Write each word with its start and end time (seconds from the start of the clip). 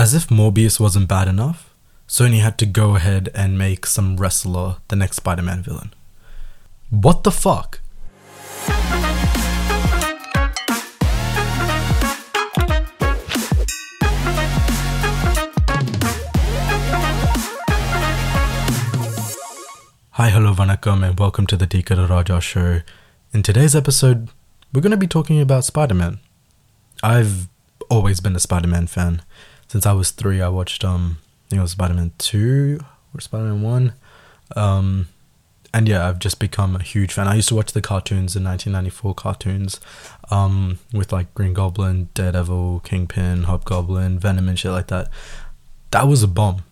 As 0.00 0.14
if 0.14 0.28
Morbius 0.28 0.80
wasn't 0.80 1.08
bad 1.08 1.28
enough, 1.28 1.74
Sony 2.08 2.40
had 2.40 2.56
to 2.56 2.64
go 2.64 2.96
ahead 2.96 3.28
and 3.34 3.58
make 3.58 3.84
some 3.84 4.16
wrestler 4.16 4.76
the 4.88 4.96
next 4.96 5.16
Spider 5.16 5.42
Man 5.42 5.62
villain. 5.62 5.92
What 6.88 7.22
the 7.22 7.30
fuck? 7.30 7.80
Hi, 20.12 20.30
hello, 20.30 20.54
vanakkam, 20.54 21.06
and 21.06 21.20
welcome 21.20 21.46
to 21.46 21.58
the 21.58 21.66
Tika 21.66 22.06
Raja 22.06 22.40
show. 22.40 22.80
In 23.34 23.42
today's 23.42 23.76
episode, 23.76 24.30
we're 24.72 24.80
going 24.80 24.92
to 24.92 24.96
be 24.96 25.06
talking 25.06 25.42
about 25.42 25.66
Spider 25.66 25.92
Man. 25.92 26.20
I've 27.02 27.50
always 27.90 28.20
been 28.20 28.34
a 28.34 28.40
Spider 28.40 28.68
Man 28.68 28.86
fan. 28.86 29.20
Since 29.70 29.86
I 29.86 29.92
was 29.92 30.10
three, 30.10 30.42
I 30.42 30.48
watched, 30.48 30.84
um, 30.84 31.18
I 31.46 31.50
think 31.50 31.60
it 31.60 31.62
was 31.62 31.70
Spider 31.70 31.94
Man 31.94 32.10
2 32.18 32.80
or 33.14 33.20
Spider 33.20 33.44
Man 33.44 33.62
1. 33.62 33.92
Um, 34.56 35.06
and 35.72 35.88
yeah, 35.88 36.08
I've 36.08 36.18
just 36.18 36.40
become 36.40 36.74
a 36.74 36.82
huge 36.82 37.12
fan. 37.12 37.28
I 37.28 37.36
used 37.36 37.50
to 37.50 37.54
watch 37.54 37.70
the 37.72 37.80
cartoons, 37.80 38.34
the 38.34 38.40
1994 38.40 39.14
cartoons, 39.14 39.78
um, 40.28 40.80
with 40.92 41.12
like 41.12 41.32
Green 41.34 41.54
Goblin, 41.54 42.08
Daredevil, 42.14 42.80
Kingpin, 42.80 43.44
Hobgoblin, 43.44 44.18
Venom, 44.18 44.48
and 44.48 44.58
shit 44.58 44.72
like 44.72 44.88
that. 44.88 45.08
That 45.92 46.08
was 46.08 46.24
a 46.24 46.28
bomb. 46.28 46.64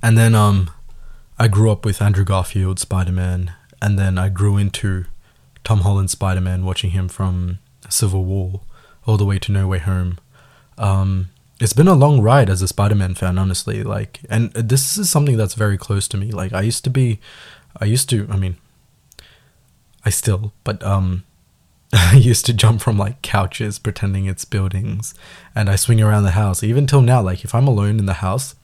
And 0.00 0.16
then, 0.16 0.36
um, 0.36 0.70
I 1.40 1.48
grew 1.48 1.72
up 1.72 1.84
with 1.84 2.00
Andrew 2.00 2.24
Garfield 2.24 2.78
Spider 2.78 3.10
Man, 3.10 3.52
and 3.82 3.98
then 3.98 4.16
I 4.16 4.28
grew 4.28 4.56
into 4.58 5.06
Tom 5.64 5.80
Holland 5.80 6.12
Spider 6.12 6.40
Man, 6.40 6.64
watching 6.64 6.90
him 6.90 7.08
from 7.08 7.58
Civil 7.88 8.24
War 8.24 8.60
all 9.06 9.16
the 9.16 9.26
way 9.26 9.40
to 9.40 9.50
No 9.50 9.66
Way 9.66 9.80
Home. 9.80 10.20
Um, 10.78 11.30
it's 11.60 11.72
been 11.72 11.88
a 11.88 11.94
long 11.94 12.20
ride 12.20 12.50
as 12.50 12.62
a 12.62 12.68
Spider 12.68 12.94
Man 12.94 13.14
fan, 13.14 13.38
honestly. 13.38 13.82
Like, 13.82 14.20
and 14.28 14.52
this 14.52 14.96
is 14.98 15.10
something 15.10 15.36
that's 15.36 15.54
very 15.54 15.78
close 15.78 16.08
to 16.08 16.16
me. 16.16 16.30
Like, 16.30 16.52
I 16.52 16.62
used 16.62 16.84
to 16.84 16.90
be, 16.90 17.20
I 17.80 17.84
used 17.84 18.08
to, 18.10 18.26
I 18.30 18.36
mean, 18.36 18.56
I 20.04 20.10
still, 20.10 20.52
but 20.64 20.82
um, 20.82 21.24
I 21.92 22.16
used 22.16 22.46
to 22.46 22.52
jump 22.52 22.80
from 22.80 22.98
like 22.98 23.22
couches 23.22 23.78
pretending 23.78 24.26
it's 24.26 24.44
buildings, 24.44 25.14
and 25.54 25.68
I 25.68 25.76
swing 25.76 26.00
around 26.00 26.24
the 26.24 26.32
house. 26.32 26.62
Even 26.62 26.86
till 26.86 27.02
now, 27.02 27.22
like 27.22 27.44
if 27.44 27.54
I'm 27.54 27.66
alone 27.68 27.98
in 27.98 28.06
the 28.06 28.14
house 28.14 28.54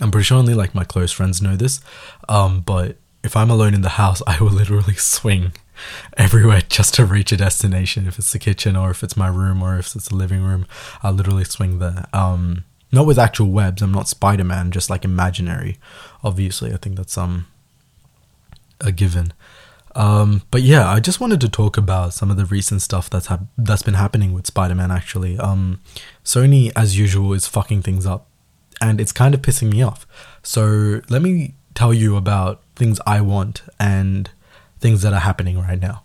I'm 0.00 0.10
pretty 0.10 0.24
sure 0.24 0.38
only 0.38 0.54
like 0.54 0.74
my 0.74 0.84
close 0.84 1.12
friends 1.12 1.42
know 1.42 1.56
this. 1.56 1.80
Um, 2.28 2.60
but 2.60 2.96
if 3.24 3.36
I'm 3.36 3.50
alone 3.50 3.74
in 3.74 3.82
the 3.82 3.90
house, 3.90 4.22
I 4.26 4.38
will 4.40 4.50
literally 4.50 4.94
swing 4.94 5.52
everywhere 6.16 6.62
just 6.68 6.94
to 6.94 7.04
reach 7.04 7.32
a 7.32 7.36
destination. 7.36 8.06
If 8.06 8.18
it's 8.18 8.32
the 8.32 8.38
kitchen 8.38 8.76
or 8.76 8.90
if 8.90 9.02
it's 9.02 9.16
my 9.16 9.28
room 9.28 9.62
or 9.62 9.78
if 9.78 9.94
it's 9.94 10.08
the 10.08 10.16
living 10.16 10.42
room, 10.42 10.66
I'll 11.02 11.12
literally 11.12 11.44
swing 11.44 11.78
there. 11.78 12.06
Um, 12.12 12.64
not 12.90 13.06
with 13.06 13.18
actual 13.18 13.48
webs. 13.48 13.82
I'm 13.82 13.92
not 13.92 14.08
Spider 14.08 14.44
Man, 14.44 14.70
just 14.70 14.90
like 14.90 15.04
imaginary. 15.04 15.78
Obviously, 16.24 16.72
I 16.72 16.76
think 16.76 16.96
that's 16.96 17.18
um 17.18 17.46
a 18.80 18.92
given. 18.92 19.32
Um, 19.94 20.42
but 20.50 20.62
yeah, 20.62 20.88
I 20.88 21.00
just 21.00 21.20
wanted 21.20 21.40
to 21.40 21.48
talk 21.48 21.76
about 21.76 22.14
some 22.14 22.30
of 22.30 22.36
the 22.36 22.44
recent 22.44 22.82
stuff 22.82 23.10
that's 23.10 23.26
ha- 23.26 23.40
that's 23.56 23.82
been 23.82 23.94
happening 23.94 24.32
with 24.32 24.46
Spider 24.46 24.74
Man. 24.74 24.90
Actually, 24.90 25.38
um, 25.38 25.80
Sony, 26.24 26.72
as 26.76 26.98
usual, 26.98 27.32
is 27.32 27.46
fucking 27.46 27.82
things 27.82 28.06
up 28.06 28.28
and 28.80 29.00
it's 29.00 29.12
kind 29.12 29.34
of 29.34 29.42
pissing 29.42 29.70
me 29.72 29.82
off. 29.82 30.06
So 30.42 31.00
let 31.08 31.22
me 31.22 31.54
tell 31.74 31.92
you 31.92 32.16
about 32.16 32.62
things 32.76 33.00
I 33.06 33.20
want 33.20 33.62
and 33.78 34.30
things 34.80 35.02
that 35.02 35.12
are 35.12 35.20
happening 35.20 35.58
right 35.58 35.80
now. 35.80 36.02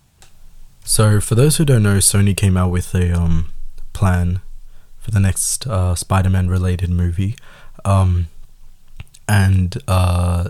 So 0.83 1.19
for 1.21 1.35
those 1.35 1.57
who 1.57 1.66
don't 1.66 1.83
know, 1.83 1.97
Sony 1.97 2.35
came 2.35 2.57
out 2.57 2.71
with 2.71 2.93
a 2.93 3.13
um, 3.13 3.52
plan 3.93 4.41
for 4.99 5.11
the 5.11 5.19
next 5.19 5.65
uh, 5.67 5.95
Spider-Man 5.95 6.49
related 6.49 6.89
movie, 6.89 7.35
um, 7.85 8.27
and 9.27 9.77
uh, 9.88 10.49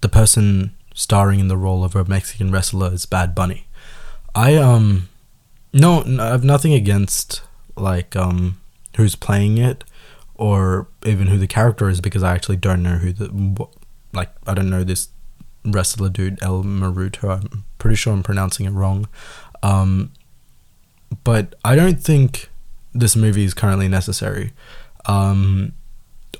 the 0.00 0.08
person 0.08 0.74
starring 0.94 1.40
in 1.40 1.48
the 1.48 1.56
role 1.56 1.84
of 1.84 1.96
a 1.96 2.04
Mexican 2.04 2.52
wrestler 2.52 2.92
is 2.92 3.06
Bad 3.06 3.34
Bunny. 3.34 3.66
I 4.34 4.56
um 4.56 5.08
no, 5.72 6.02
I 6.20 6.28
have 6.28 6.44
nothing 6.44 6.72
against 6.72 7.42
like 7.76 8.14
um 8.14 8.60
who's 8.96 9.16
playing 9.16 9.58
it 9.58 9.84
or 10.36 10.88
even 11.04 11.26
who 11.28 11.38
the 11.38 11.46
character 11.46 11.88
is 11.88 12.00
because 12.00 12.22
I 12.22 12.34
actually 12.34 12.56
don't 12.56 12.82
know 12.82 12.96
who 12.96 13.12
the 13.12 13.66
like 14.12 14.30
I 14.46 14.54
don't 14.54 14.70
know 14.70 14.84
this 14.84 15.08
wrestler 15.64 16.08
dude 16.08 16.42
El 16.42 16.62
Maruto. 16.62 17.30
I'm 17.30 17.64
pretty 17.78 17.96
sure 17.96 18.12
I'm 18.12 18.22
pronouncing 18.22 18.66
it 18.66 18.70
wrong. 18.70 19.08
Um, 19.62 20.12
but 21.22 21.54
I 21.64 21.74
don't 21.74 22.00
think 22.00 22.50
this 22.92 23.16
movie 23.16 23.44
is 23.44 23.54
currently 23.54 23.88
necessary. 23.88 24.52
Um, 25.06 25.72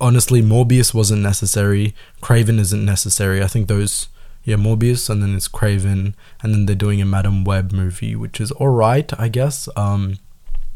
honestly, 0.01 0.43
Morbius 0.43 0.95
wasn't 0.95 1.23
necessary. 1.23 1.95
Kraven 2.23 2.59
isn't 2.59 2.85
necessary. 2.85 3.43
I 3.43 3.47
think 3.47 3.69
those 3.69 4.09
yeah 4.45 4.57
Morbius 4.57 5.09
and 5.09 5.23
then 5.23 5.35
it's 5.35 5.49
Kraven 5.49 6.13
and 6.43 6.55
then 6.55 6.67
they're 6.67 6.77
doing 6.77 7.01
a 7.01 7.07
Madame 7.07 7.45
Web 7.45 7.73
movie 7.73 8.15
which 8.15 8.41
is 8.41 8.53
alright 8.53 9.19
I 9.19 9.29
guess. 9.29 9.69
Um, 9.75 10.19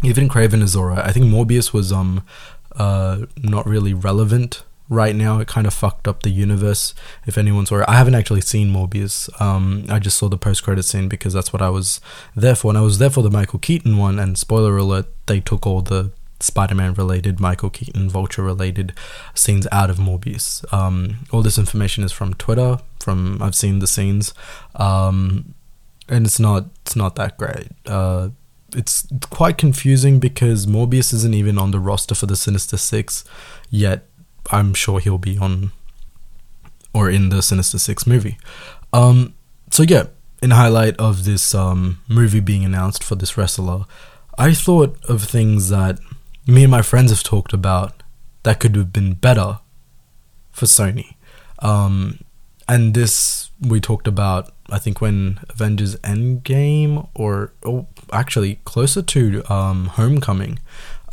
even 0.03 0.29
Kraven 0.29 0.63
is 0.63 0.75
alright. 0.75 1.05
I 1.05 1.13
think 1.13 1.27
Morbius 1.27 1.73
was 1.73 1.93
um 1.93 2.25
uh, 2.77 3.27
not 3.37 3.67
really 3.67 3.93
relevant 3.93 4.63
right 4.89 5.15
now. 5.15 5.39
It 5.39 5.49
kind 5.49 5.67
of 5.67 5.75
fucked 5.75 6.09
up 6.09 6.23
the 6.23 6.31
universe. 6.31 6.95
If 7.27 7.39
anyone's 7.39 7.71
worried, 7.71 7.87
I 7.89 7.97
haven't 7.97 8.15
actually 8.15 8.41
seen 8.41 8.73
Morbius. 8.73 9.29
Um, 9.41 9.85
I 9.89 9.99
just 9.99 10.19
saw 10.19 10.29
the 10.29 10.39
post 10.39 10.63
credit 10.63 10.85
scene 10.85 11.09
because 11.09 11.33
that's 11.33 11.53
what 11.53 11.63
I 11.63 11.71
was 11.71 12.01
there 12.35 12.55
for, 12.55 12.71
and 12.71 12.79
I 12.79 12.83
was 12.83 12.99
there 12.99 13.11
for 13.11 13.23
the 13.23 13.31
Michael 13.31 13.59
Keaton 13.59 13.97
one. 13.97 14.19
And 14.19 14.39
spoiler 14.39 14.77
alert, 14.77 15.07
they 15.27 15.41
took 15.41 15.67
all 15.67 15.83
the 15.83 16.13
Spider-Man 16.41 16.95
related, 16.95 17.41
Michael 17.41 17.71
Keaton, 17.71 18.09
Vulture 18.09 18.43
related 18.43 18.93
scenes 19.35 19.67
out 19.73 19.91
of 19.91 19.99
Morbius. 19.99 20.65
Um, 20.73 21.27
all 21.33 21.43
this 21.43 21.59
information 21.59 22.05
is 22.05 22.13
from 22.13 22.35
Twitter. 22.35 22.79
From 23.01 23.43
I've 23.43 23.55
seen 23.55 23.79
the 23.79 23.87
scenes, 23.87 24.35
um, 24.77 25.55
and 26.09 26.27
it's 26.27 26.39
not 26.39 26.67
it's 26.83 26.97
not 26.97 27.15
that 27.17 27.39
great. 27.39 27.69
Uh, 27.87 28.31
it's 28.77 29.07
quite 29.31 29.57
confusing 29.57 30.21
because 30.21 30.67
Morbius 30.67 31.15
isn't 31.15 31.35
even 31.35 31.59
on 31.59 31.71
the 31.71 31.81
roster 31.81 32.15
for 32.15 32.27
the 32.27 32.37
Sinister 32.37 32.77
Six, 32.77 33.25
yet 33.71 34.08
I'm 34.51 34.75
sure 34.75 35.01
he'll 35.01 35.19
be 35.19 35.39
on 35.39 35.73
or 36.93 37.11
in 37.11 37.29
the 37.29 37.43
Sinister 37.43 37.79
Six 37.79 38.07
movie. 38.07 38.39
Um, 38.93 39.35
so 39.71 39.83
yeah, 39.83 40.05
in 40.43 40.51
highlight 40.51 40.97
of 40.99 41.25
this 41.25 41.55
um, 41.55 42.01
movie 42.09 42.41
being 42.41 42.65
announced 42.65 43.05
for 43.05 43.15
this 43.15 43.37
wrestler, 43.37 43.85
I 44.39 44.55
thought 44.55 44.97
of 45.07 45.25
things 45.25 45.69
that 45.69 45.99
me 46.47 46.65
and 46.65 46.71
my 46.71 46.83
friends 46.83 47.11
have 47.11 47.23
talked 47.23 47.53
about 47.53 48.03
that 48.45 48.61
could 48.61 48.77
have 48.77 48.93
been 48.93 49.15
better 49.15 49.61
for 50.51 50.67
Sony. 50.67 51.15
Um, 51.59 52.21
and 52.67 52.95
this 52.95 53.51
we 53.61 53.81
talked 53.81 54.07
about 54.07 54.53
I 54.71 54.79
think 54.79 55.01
when 55.01 55.41
Avengers 55.49 55.97
Endgame 55.97 57.09
or 57.15 57.53
oh, 57.65 57.87
actually 58.13 58.61
closer 58.65 59.03
to 59.03 59.53
um, 59.53 59.87
Homecoming. 59.87 60.59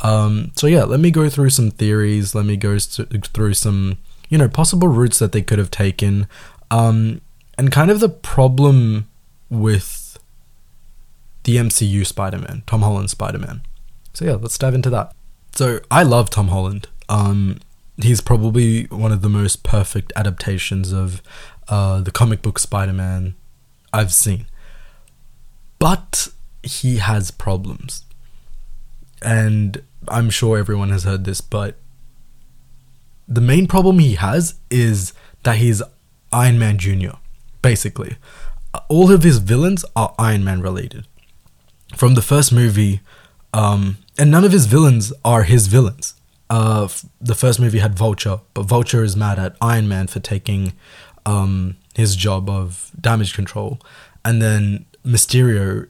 Um, 0.00 0.52
so 0.56 0.66
yeah, 0.66 0.84
let 0.84 1.00
me 1.00 1.10
go 1.10 1.28
through 1.28 1.50
some 1.50 1.70
theories. 1.70 2.34
Let 2.34 2.44
me 2.44 2.56
go 2.56 2.78
through 2.78 3.54
some 3.54 3.98
you 4.28 4.38
know 4.38 4.48
possible 4.48 4.88
routes 4.88 5.18
that 5.18 5.32
they 5.32 5.42
could 5.42 5.58
have 5.58 5.70
taken, 5.70 6.28
um, 6.70 7.20
and 7.56 7.72
kind 7.72 7.90
of 7.90 8.00
the 8.00 8.08
problem 8.08 9.08
with 9.48 10.18
the 11.44 11.56
MCU 11.56 12.04
Spider-Man, 12.04 12.64
Tom 12.66 12.82
Holland 12.82 13.08
Spider-Man. 13.08 13.62
So 14.12 14.24
yeah, 14.24 14.32
let's 14.32 14.58
dive 14.58 14.74
into 14.74 14.90
that. 14.90 15.14
So 15.54 15.80
I 15.90 16.02
love 16.02 16.28
Tom 16.28 16.48
Holland. 16.48 16.88
Um, 17.08 17.60
he's 18.02 18.20
probably 18.20 18.84
one 18.86 19.12
of 19.12 19.22
the 19.22 19.28
most 19.28 19.62
perfect 19.62 20.12
adaptations 20.16 20.92
of 20.92 21.22
uh, 21.68 22.00
the 22.00 22.10
comic 22.10 22.42
book 22.42 22.58
Spider-Man 22.58 23.36
I've 23.92 24.12
seen. 24.12 24.46
But 25.78 26.28
he 26.62 26.96
has 26.96 27.30
problems. 27.30 28.04
And 29.22 29.82
I'm 30.08 30.30
sure 30.30 30.58
everyone 30.58 30.90
has 30.90 31.04
heard 31.04 31.24
this, 31.24 31.40
but 31.40 31.76
the 33.28 33.40
main 33.40 33.66
problem 33.66 33.98
he 33.98 34.14
has 34.14 34.54
is 34.70 35.12
that 35.42 35.56
he's 35.56 35.82
Iron 36.32 36.58
Man 36.58 36.78
Jr., 36.78 37.16
basically. 37.62 38.16
All 38.88 39.10
of 39.10 39.22
his 39.22 39.38
villains 39.38 39.84
are 39.94 40.14
Iron 40.18 40.44
Man 40.44 40.60
related. 40.60 41.06
From 41.94 42.14
the 42.14 42.22
first 42.22 42.52
movie, 42.52 43.00
um, 43.54 43.98
and 44.18 44.30
none 44.30 44.44
of 44.44 44.52
his 44.52 44.66
villains 44.66 45.12
are 45.24 45.44
his 45.44 45.66
villains. 45.66 46.14
Uh, 46.48 46.88
the 47.20 47.34
first 47.34 47.58
movie 47.58 47.78
had 47.78 47.96
Vulture, 47.96 48.40
but 48.54 48.64
Vulture 48.64 49.02
is 49.02 49.16
mad 49.16 49.38
at 49.38 49.56
Iron 49.60 49.88
Man 49.88 50.06
for 50.06 50.20
taking 50.20 50.72
um, 51.24 51.76
his 51.94 52.14
job 52.16 52.48
of 52.48 52.92
damage 53.00 53.34
control. 53.34 53.80
And 54.24 54.42
then 54.42 54.86
Mysterio 55.04 55.88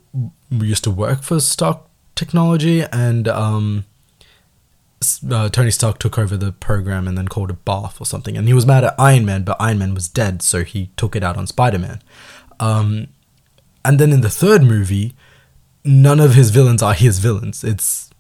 used 0.51 0.85
to 0.85 0.91
work 0.91 1.23
for 1.23 1.41
Stark 1.41 1.86
Technology, 2.17 2.83
and 2.83 3.29
um, 3.29 3.85
uh, 5.31 5.49
Tony 5.49 5.71
Stark 5.71 5.99
took 5.99 6.19
over 6.19 6.37
the 6.37 6.53
program 6.53 7.07
and 7.07 7.17
then 7.17 7.29
called 7.29 7.51
it 7.51 7.65
Bath 7.65 8.01
or 8.01 8.05
something. 8.05 8.37
And 8.37 8.49
he 8.49 8.55
was 8.55 8.67
mad 8.67 8.85
at 8.85 8.95
Iron 8.99 9.25
Man, 9.25 9.45
but 9.45 9.57
Iron 9.61 9.79
Man 9.79 9.95
was 9.95 10.09
dead, 10.09 10.43
so 10.43 10.65
he 10.65 10.91
took 10.97 11.15
it 11.15 11.23
out 11.23 11.37
on 11.37 11.47
Spider 11.47 11.79
Man. 11.79 12.03
Um, 12.59 13.09
and 13.85 13.99
then 14.01 14.13
in 14.13 14.23
the 14.23 14.31
third 14.31 14.63
movie, 14.63 15.15
none 15.85 16.19
of 16.19 16.35
his 16.35 16.51
villains 16.51 16.83
are 16.83 16.95
his 16.95 17.21
villains. 17.21 17.63
It's 17.63 18.11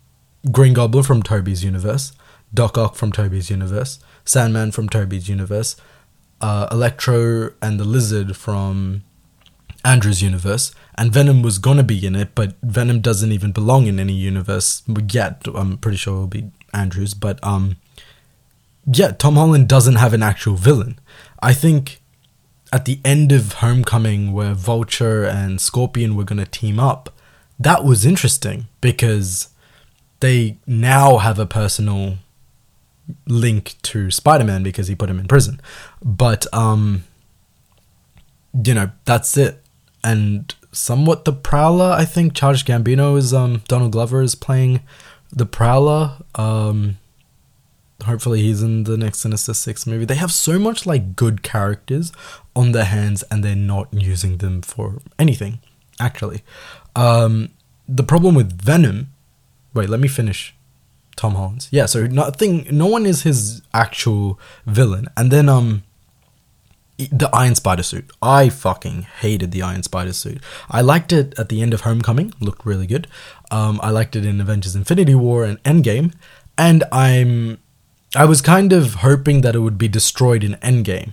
Green 0.53 0.75
Goblin 0.75 1.03
from 1.03 1.23
Tobey's 1.23 1.65
universe, 1.65 2.13
Doc 2.55 2.79
Ock 2.79 2.95
from 2.95 3.11
Tobey's 3.11 3.51
universe, 3.51 3.99
Sandman 4.25 4.71
from 4.71 4.89
Tobey's 4.89 5.29
universe, 5.29 5.77
uh, 6.41 6.69
Electro 6.71 7.53
and 7.61 7.81
the 7.81 7.85
Lizard 7.85 8.37
from 8.37 9.03
Andrew's 9.87 10.21
universe, 10.21 10.75
and 10.99 11.13
Venom 11.13 11.43
was 11.43 11.59
gonna 11.59 11.85
be 11.85 12.05
in 12.05 12.17
it, 12.17 12.35
but 12.35 12.57
Venom 12.61 13.01
doesn't 13.01 13.31
even 13.31 13.53
belong 13.53 13.87
in 13.87 14.01
any 14.01 14.15
universe 14.15 14.83
yet. 15.11 15.43
I'm 15.55 15.79
pretty 15.79 15.97
sure 15.97 16.15
it'll 16.15 16.27
be 16.27 16.51
Andrew's, 16.75 17.15
but 17.15 17.43
um, 17.45 17.77
yeah, 18.93 19.13
Tom 19.13 19.37
Holland 19.37 19.69
doesn't 19.69 19.95
have 19.95 20.13
an 20.13 20.25
actual 20.25 20.57
villain. 20.57 20.99
I 21.41 21.53
think 21.55 22.01
at 22.73 22.85
the 22.85 22.99
end 23.05 23.31
of 23.31 23.55
Homecoming, 23.55 24.33
where 24.33 24.55
Vulture 24.55 25.25
and 25.25 25.61
Scorpion 25.61 26.17
were 26.17 26.25
gonna 26.25 26.47
team 26.47 26.81
up, 26.81 27.15
that 27.59 27.85
was 27.85 28.05
interesting 28.05 28.67
because 28.81 29.51
they 30.19 30.59
now 30.67 31.19
have 31.19 31.39
a 31.39 31.47
personal 31.47 32.19
link 33.29 33.77
to 33.83 34.11
Spider-Man 34.11 34.65
because 34.65 34.89
he 34.89 34.97
put 34.97 35.09
him 35.09 35.21
in 35.21 35.29
prison. 35.29 35.61
But 36.03 36.53
um 36.53 37.05
you 38.65 38.75
know, 38.75 38.91
that's 39.05 39.37
it 39.37 39.63
and 40.07 40.55
somewhat 40.71 41.25
the 41.25 41.33
Prowler. 41.33 41.91
I 41.91 42.05
think 42.05 42.33
Charles 42.33 42.63
Gambino 42.63 43.19
is 43.19 43.35
um 43.35 43.63
Donald 43.67 43.93
Glover 43.93 44.23
is 44.23 44.35
playing 44.35 44.81
the 45.33 45.45
Prowler. 45.45 46.19
Um, 46.37 46.99
hopefully 48.05 48.41
he's 48.41 48.63
in 48.63 48.85
the 48.85 48.97
next 48.97 49.19
Sinister 49.19 49.53
Six 49.53 49.87
movie. 49.87 50.05
They 50.05 50.15
have 50.15 50.33
so 50.33 50.59
much 50.59 50.87
like 50.87 51.17
good 51.17 51.43
characters 51.43 52.13
on 52.55 52.73
their 52.73 52.85
hands, 52.85 53.25
and 53.31 53.43
they're 53.43 53.57
not 53.57 53.89
using 53.93 54.39
them 54.39 54.63
for 54.63 55.03
anything. 55.19 55.59
Actually, 55.99 56.43
um, 56.95 57.51
the 57.89 58.05
problem 58.05 58.35
with 58.35 58.61
Venom. 58.63 59.13
Wait, 59.75 59.89
let 59.91 60.01
me 60.01 60.09
finish. 60.09 60.55
Tom 61.17 61.35
Holland's. 61.35 61.69
Yeah, 61.71 61.87
so 61.87 62.07
nothing. 62.07 62.67
No 62.71 62.87
one 62.87 63.07
is 63.07 63.23
his 63.23 63.63
actual 63.73 64.39
villain, 64.67 65.09
and 65.17 65.31
then 65.33 65.49
um 65.49 65.83
the 66.99 67.29
Iron 67.33 67.55
Spider 67.55 67.83
suit. 67.83 68.11
I 68.23 68.49
fucking 68.49 69.03
hated 69.21 69.53
the 69.53 69.63
Iron 69.63 69.83
Spider 69.83 70.13
suit. 70.13 70.43
I 70.71 70.81
liked 70.81 71.13
it 71.13 71.39
at 71.39 71.49
the 71.49 71.61
end 71.63 71.75
of 71.75 71.83
Homecoming, 71.83 72.33
looked 72.41 72.65
really 72.65 72.87
good. 72.87 73.07
Um, 73.51 73.79
I 73.83 73.91
liked 73.91 74.17
it 74.17 74.25
in 74.25 74.41
Avengers 74.41 74.75
Infinity 74.75 75.15
War 75.15 75.45
and 75.45 75.63
Endgame, 75.63 76.15
and 76.57 76.85
I'm 76.91 77.59
I 78.15 78.25
was 78.25 78.41
kind 78.41 78.73
of 78.73 78.95
hoping 78.95 79.43
that 79.43 79.55
it 79.55 79.61
would 79.61 79.79
be 79.79 79.89
destroyed 79.89 80.43
in 80.43 80.55
Endgame. 80.55 81.13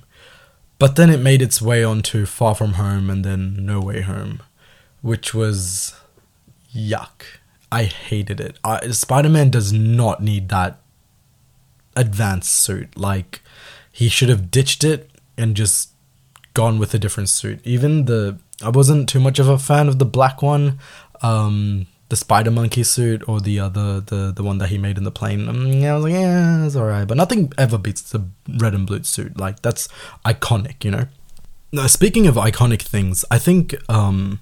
But 0.80 0.96
then 0.96 1.10
it 1.10 1.20
made 1.20 1.42
its 1.42 1.62
way 1.62 1.84
onto 1.84 2.26
Far 2.26 2.56
From 2.56 2.74
Home 2.74 3.10
and 3.10 3.24
then 3.24 3.66
No 3.66 3.80
Way 3.80 4.02
Home, 4.02 4.42
which 5.02 5.34
was 5.34 6.00
yuck. 6.74 7.24
I 7.72 7.84
hated 7.84 8.40
it. 8.40 8.58
Spider-Man 8.94 9.50
does 9.50 9.74
not 9.74 10.22
need 10.22 10.50
that 10.50 10.80
advanced 11.96 12.54
suit. 12.54 12.98
Like 12.98 13.42
he 13.92 14.10
should 14.10 14.30
have 14.30 14.52
ditched 14.52 14.84
it 14.84 15.10
and 15.38 15.56
just 15.56 15.90
gone 16.54 16.80
with 16.80 16.94
a 16.94 17.00
different 17.00 17.30
suit. 17.30 17.60
Even 17.64 18.06
the 18.06 18.38
I 18.62 18.70
wasn't 18.70 19.10
too 19.10 19.20
much 19.20 19.40
of 19.40 19.50
a 19.50 19.58
fan 19.58 19.88
of 19.88 20.00
the 20.00 20.06
black 20.06 20.42
one, 20.42 20.80
um, 21.22 21.88
the 22.10 22.16
Spider 22.16 22.52
Monkey 22.52 22.84
suit, 22.84 23.28
or 23.28 23.42
the 23.42 23.60
other 23.60 24.00
the 24.00 24.32
the 24.32 24.44
one 24.44 24.58
that 24.60 24.70
he 24.70 24.78
made 24.78 24.98
in 24.98 25.04
the 25.04 25.12
plane. 25.12 25.48
Um, 25.48 25.84
I 25.84 25.94
was 25.96 26.04
like, 26.04 26.14
yeah, 26.14 26.66
it's 26.66 26.76
alright, 26.76 27.08
but 27.08 27.18
nothing 27.18 27.52
ever 27.58 27.78
beats 27.78 28.02
the 28.02 28.28
red 28.48 28.74
and 28.74 28.86
blue 28.86 29.04
suit. 29.04 29.38
Like 29.38 29.62
that's 29.62 29.88
iconic, 30.26 30.84
you 30.84 30.92
know. 30.92 31.08
Now, 31.72 31.88
speaking 31.88 32.28
of 32.28 32.36
iconic 32.36 32.84
things, 32.84 33.26
I 33.32 33.40
think 33.40 33.74
um, 33.90 34.42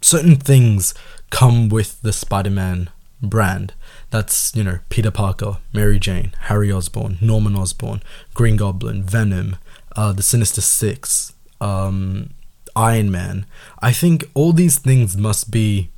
certain 0.00 0.36
things 0.36 0.94
come 1.28 1.68
with 1.68 2.00
the 2.00 2.10
Spider-Man 2.10 2.88
brand. 3.22 3.74
That's, 4.08 4.56
you 4.56 4.64
know, 4.64 4.78
Peter 4.88 5.10
Parker, 5.10 5.58
Mary 5.74 5.98
Jane, 5.98 6.32
Harry 6.44 6.72
Osborn, 6.72 7.18
Norman 7.20 7.54
Osborn, 7.54 8.02
Green 8.32 8.56
Goblin, 8.56 9.02
Venom, 9.02 9.56
uh, 9.96 10.12
the 10.12 10.22
Sinister 10.22 10.60
Six, 10.60 11.32
um, 11.60 12.30
Iron 12.76 13.10
Man. 13.10 13.46
I 13.80 13.92
think 13.92 14.30
all 14.34 14.52
these 14.52 14.78
things 14.78 15.16
must 15.16 15.50
be 15.50 15.90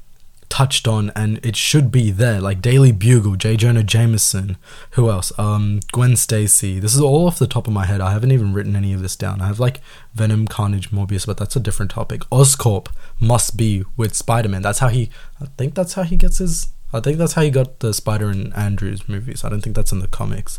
touched 0.53 0.87
on 0.87 1.11
and 1.17 1.41
it 1.43 1.57
should 1.57 1.91
be 1.91 2.11
there 2.11 2.39
like 2.39 2.61
daily 2.61 2.93
bugle 2.93 3.37
j. 3.37 3.57
Jonah 3.57 3.83
jameson. 3.83 4.59
Who 4.91 5.09
else? 5.09 5.33
Um 5.39 5.81
gwen 5.93 6.15
stacy. 6.15 6.79
This 6.79 6.95
is 6.95 7.01
all 7.01 7.27
off 7.27 7.39
the 7.39 7.47
top 7.47 7.67
of 7.67 7.73
my 7.73 7.87
head. 7.87 8.03
I 8.03 8.13
haven't 8.13 8.33
even 8.33 8.53
written 8.53 8.77
any 8.77 8.93
of 8.93 9.01
this 9.01 9.17
down. 9.17 9.41
I 9.41 9.47
have 9.47 9.59
like 9.59 9.81
venom 10.13 10.47
carnage 10.47 10.91
morbius 10.91 11.27
but 11.27 11.39
that's 11.39 11.57
a 11.57 11.61
different 11.61 11.91
topic. 11.91 12.21
Oscorp 12.31 12.89
must 13.19 13.57
be 13.57 13.83
with 13.97 14.15
spider-man. 14.15 14.61
That's 14.61 14.81
how 14.81 14.89
he 14.89 15.09
i 15.41 15.47
think 15.57 15.75
that's 15.75 15.95
how 15.95 16.03
he 16.03 16.19
gets 16.19 16.37
his 16.37 16.69
i 16.93 17.01
think 17.01 17.17
that's 17.17 17.33
how 17.33 17.41
he 17.41 17.51
got 17.51 17.81
the 17.81 17.95
spider 17.95 18.29
and 18.29 18.55
andrews 18.55 19.09
movies. 19.09 19.45
I 19.45 19.49
don't 19.49 19.63
think 19.63 19.75
that's 19.75 19.93
in 19.93 20.01
the 20.01 20.07
comics. 20.07 20.59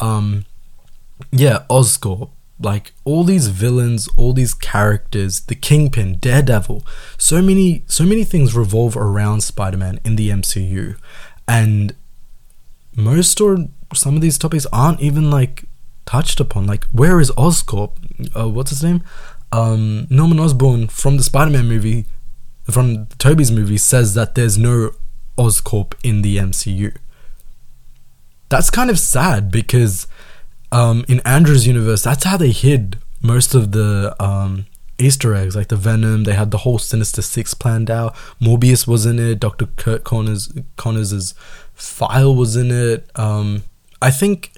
Um 0.00 0.46
yeah 1.30 1.64
oscorp 1.70 2.30
like 2.60 2.92
all 3.04 3.22
these 3.22 3.48
villains 3.48 4.08
all 4.16 4.32
these 4.32 4.52
characters 4.52 5.40
the 5.42 5.54
kingpin 5.54 6.16
daredevil 6.16 6.84
so 7.16 7.40
many 7.40 7.82
so 7.86 8.04
many 8.04 8.24
things 8.24 8.54
revolve 8.54 8.96
around 8.96 9.42
spider-man 9.42 10.00
in 10.04 10.16
the 10.16 10.28
mcu 10.30 10.96
and 11.46 11.94
most 12.96 13.40
or 13.40 13.68
some 13.94 14.16
of 14.16 14.20
these 14.20 14.36
topics 14.38 14.66
aren't 14.72 15.00
even 15.00 15.30
like 15.30 15.64
touched 16.04 16.40
upon. 16.40 16.66
Like 16.66 16.84
where 16.86 17.20
is 17.20 17.30
oscorp 17.32 17.92
uh, 18.36 18.48
what's 18.48 18.70
his 18.70 18.82
name? 18.82 19.02
Um, 19.52 20.06
norman 20.10 20.40
osborn 20.40 20.88
from 20.88 21.16
the 21.16 21.22
spider-man 21.22 21.66
movie 21.66 22.04
from 22.70 23.06
tobey's 23.18 23.50
movie 23.50 23.78
says 23.78 24.12
that 24.12 24.34
there's 24.34 24.58
no 24.58 24.92
oscorp 25.38 25.94
in 26.04 26.20
the 26.20 26.36
mcu 26.36 26.94
that's 28.50 28.68
kind 28.68 28.90
of 28.90 28.98
sad 28.98 29.50
because 29.50 30.06
um, 30.70 31.04
in 31.08 31.20
Andrew's 31.20 31.66
universe, 31.66 32.02
that's 32.02 32.24
how 32.24 32.36
they 32.36 32.50
hid 32.50 32.98
most 33.22 33.54
of 33.54 33.72
the 33.72 34.14
um, 34.20 34.66
Easter 34.98 35.34
eggs, 35.34 35.56
like 35.56 35.68
the 35.68 35.76
Venom. 35.76 36.24
They 36.24 36.34
had 36.34 36.50
the 36.50 36.58
whole 36.58 36.78
Sinister 36.78 37.22
Six 37.22 37.54
planned 37.54 37.90
out. 37.90 38.14
Morbius 38.40 38.86
was 38.86 39.06
in 39.06 39.18
it. 39.18 39.40
Doctor 39.40 39.66
Curt 39.76 40.04
Connors 40.04 40.52
Connors's 40.76 41.34
file 41.74 42.34
was 42.34 42.56
in 42.56 42.70
it. 42.70 43.08
Um, 43.16 43.62
I 44.02 44.10
think 44.10 44.52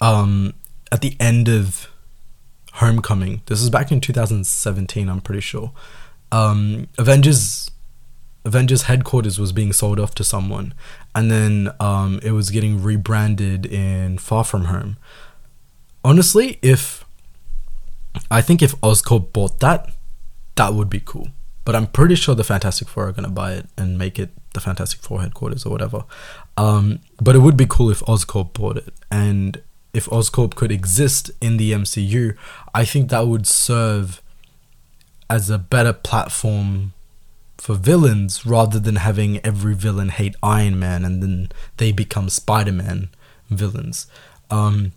um, 0.00 0.54
at 0.90 1.00
the 1.00 1.16
end 1.18 1.48
of 1.48 1.88
Homecoming, 2.74 3.42
this 3.46 3.62
is 3.62 3.70
back 3.70 3.90
in 3.90 4.00
2017. 4.00 5.08
I'm 5.08 5.20
pretty 5.20 5.40
sure. 5.40 5.72
Um, 6.30 6.88
Avengers 6.98 7.70
Avengers 8.44 8.82
headquarters 8.82 9.38
was 9.38 9.52
being 9.52 9.72
sold 9.72 10.00
off 10.00 10.14
to 10.16 10.24
someone, 10.24 10.74
and 11.14 11.30
then 11.30 11.70
um, 11.80 12.20
it 12.22 12.32
was 12.32 12.50
getting 12.50 12.82
rebranded 12.82 13.66
in 13.66 14.18
Far 14.18 14.44
From 14.44 14.66
Home 14.66 14.96
honestly, 16.04 16.58
if 16.62 17.04
I 18.30 18.42
think 18.42 18.62
if 18.62 18.78
Oscorp 18.80 19.32
bought 19.32 19.60
that, 19.60 19.90
that 20.56 20.74
would 20.74 20.90
be 20.90 21.00
cool. 21.04 21.28
But 21.64 21.76
I'm 21.76 21.86
pretty 21.86 22.16
sure 22.16 22.34
the 22.34 22.44
Fantastic 22.44 22.88
Four 22.88 23.08
are 23.08 23.12
gonna 23.12 23.28
buy 23.28 23.52
it 23.52 23.66
and 23.76 23.96
make 23.96 24.18
it 24.18 24.30
the 24.52 24.60
Fantastic 24.60 25.00
Four 25.00 25.22
headquarters 25.22 25.64
or 25.64 25.70
whatever. 25.70 26.04
Um, 26.56 27.00
but 27.20 27.36
it 27.36 27.38
would 27.38 27.56
be 27.56 27.66
cool 27.66 27.90
if 27.90 28.00
Oscorp 28.00 28.52
bought 28.52 28.76
it, 28.78 28.92
and 29.10 29.62
if 29.94 30.06
Oscorp 30.06 30.54
could 30.54 30.72
exist 30.72 31.30
in 31.40 31.56
the 31.56 31.72
MCU, 31.72 32.36
I 32.74 32.84
think 32.84 33.10
that 33.10 33.26
would 33.26 33.46
serve 33.46 34.20
as 35.30 35.50
a 35.50 35.58
better 35.58 35.92
platform 35.92 36.92
for 37.56 37.74
villains 37.74 38.44
rather 38.44 38.80
than 38.80 38.96
having 38.96 39.38
every 39.46 39.74
villain 39.74 40.08
hate 40.08 40.34
Iron 40.42 40.78
Man 40.78 41.04
and 41.04 41.22
then 41.22 41.48
they 41.76 41.92
become 41.92 42.28
Spider 42.28 42.72
Man 42.72 43.08
villains. 43.50 44.08
Um, 44.50 44.92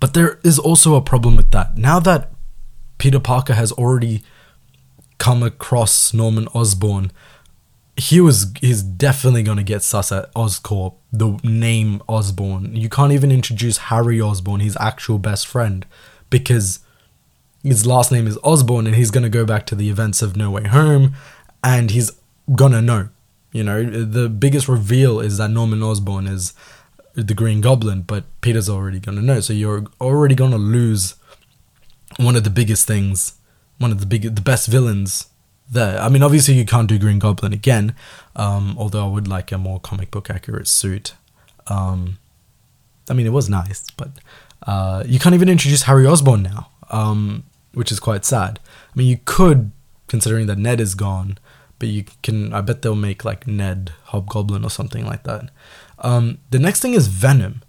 but 0.00 0.14
there 0.14 0.40
is 0.42 0.58
also 0.58 0.96
a 0.96 1.02
problem 1.02 1.36
with 1.36 1.50
that. 1.52 1.76
Now 1.76 2.00
that 2.00 2.32
Peter 2.98 3.20
Parker 3.20 3.54
has 3.54 3.70
already 3.72 4.22
come 5.18 5.42
across 5.42 6.12
Norman 6.14 6.48
Osborn, 6.54 7.12
he 7.96 8.20
was 8.20 8.52
he's 8.60 8.82
definitely 8.82 9.42
gonna 9.42 9.62
get 9.62 9.82
sus 9.82 10.10
at 10.10 10.32
Oscorp, 10.34 10.94
the 11.12 11.38
name 11.44 12.02
Osborn. 12.08 12.74
You 12.74 12.88
can't 12.88 13.12
even 13.12 13.30
introduce 13.30 13.76
Harry 13.76 14.20
Osborn, 14.20 14.60
his 14.60 14.76
actual 14.80 15.18
best 15.18 15.46
friend, 15.46 15.84
because 16.30 16.80
his 17.62 17.86
last 17.86 18.10
name 18.10 18.26
is 18.26 18.38
Osborn 18.42 18.86
and 18.86 18.96
he's 18.96 19.10
gonna 19.10 19.28
go 19.28 19.44
back 19.44 19.66
to 19.66 19.74
the 19.74 19.90
events 19.90 20.22
of 20.22 20.34
No 20.34 20.50
Way 20.50 20.66
Home 20.68 21.14
and 21.62 21.90
he's 21.90 22.10
gonna 22.54 22.80
know. 22.80 23.10
You 23.52 23.64
know, 23.64 23.84
the 23.84 24.28
biggest 24.28 24.68
reveal 24.68 25.20
is 25.20 25.38
that 25.38 25.50
Norman 25.50 25.82
Osborn 25.82 26.26
is 26.26 26.54
the 27.14 27.34
Green 27.34 27.60
Goblin, 27.60 28.02
but 28.02 28.24
Peter's 28.40 28.68
already 28.68 29.00
gonna 29.00 29.22
know. 29.22 29.40
So 29.40 29.52
you're 29.52 29.84
already 30.00 30.34
gonna 30.34 30.58
lose 30.58 31.14
one 32.16 32.36
of 32.36 32.44
the 32.44 32.50
biggest 32.50 32.86
things, 32.86 33.34
one 33.78 33.90
of 33.90 34.00
the 34.00 34.06
big, 34.06 34.34
the 34.34 34.40
best 34.40 34.68
villains 34.68 35.28
there. 35.70 36.00
I 36.00 36.08
mean, 36.08 36.22
obviously 36.22 36.54
you 36.54 36.64
can't 36.64 36.88
do 36.88 36.98
Green 36.98 37.18
Goblin 37.18 37.52
again, 37.52 37.94
um, 38.36 38.74
although 38.78 39.04
I 39.04 39.08
would 39.08 39.28
like 39.28 39.52
a 39.52 39.58
more 39.58 39.80
comic 39.80 40.10
book 40.10 40.30
accurate 40.30 40.68
suit. 40.68 41.14
Um, 41.66 42.18
I 43.08 43.14
mean, 43.14 43.26
it 43.26 43.32
was 43.32 43.48
nice, 43.48 43.90
but 43.96 44.10
uh, 44.66 45.02
you 45.06 45.18
can't 45.18 45.34
even 45.34 45.48
introduce 45.48 45.82
Harry 45.82 46.06
Osborn 46.06 46.42
now, 46.42 46.70
um, 46.90 47.44
which 47.72 47.90
is 47.90 48.00
quite 48.00 48.24
sad. 48.24 48.60
I 48.64 48.98
mean, 48.98 49.08
you 49.08 49.18
could, 49.24 49.72
considering 50.06 50.46
that 50.46 50.58
Ned 50.58 50.80
is 50.80 50.94
gone, 50.94 51.38
but 51.78 51.88
you 51.88 52.04
can. 52.22 52.52
I 52.52 52.60
bet 52.60 52.82
they'll 52.82 52.94
make 52.94 53.24
like 53.24 53.46
Ned 53.46 53.92
Hobgoblin 54.06 54.64
or 54.64 54.70
something 54.70 55.06
like 55.06 55.22
that. 55.24 55.50
Um, 56.00 56.38
the 56.50 56.58
next 56.58 56.80
thing 56.80 56.94
is 56.94 57.08
Venom. 57.08 57.62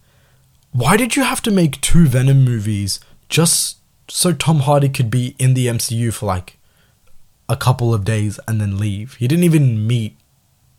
why 0.71 0.95
did 0.95 1.15
you 1.15 1.23
have 1.23 1.41
to 1.41 1.51
make 1.51 1.81
two 1.81 2.07
Venom 2.07 2.45
movies 2.45 2.99
just 3.27 3.77
so 4.07 4.31
Tom 4.33 4.61
Hardy 4.61 4.89
could 4.89 5.09
be 5.09 5.35
in 5.37 5.53
the 5.53 5.67
MCU 5.67 6.13
for 6.13 6.25
like 6.27 6.57
a 7.49 7.57
couple 7.57 7.93
of 7.93 8.05
days 8.05 8.39
and 8.47 8.61
then 8.61 8.77
leave? 8.77 9.15
He 9.15 9.27
didn't 9.27 9.43
even 9.43 9.85
meet 9.85 10.15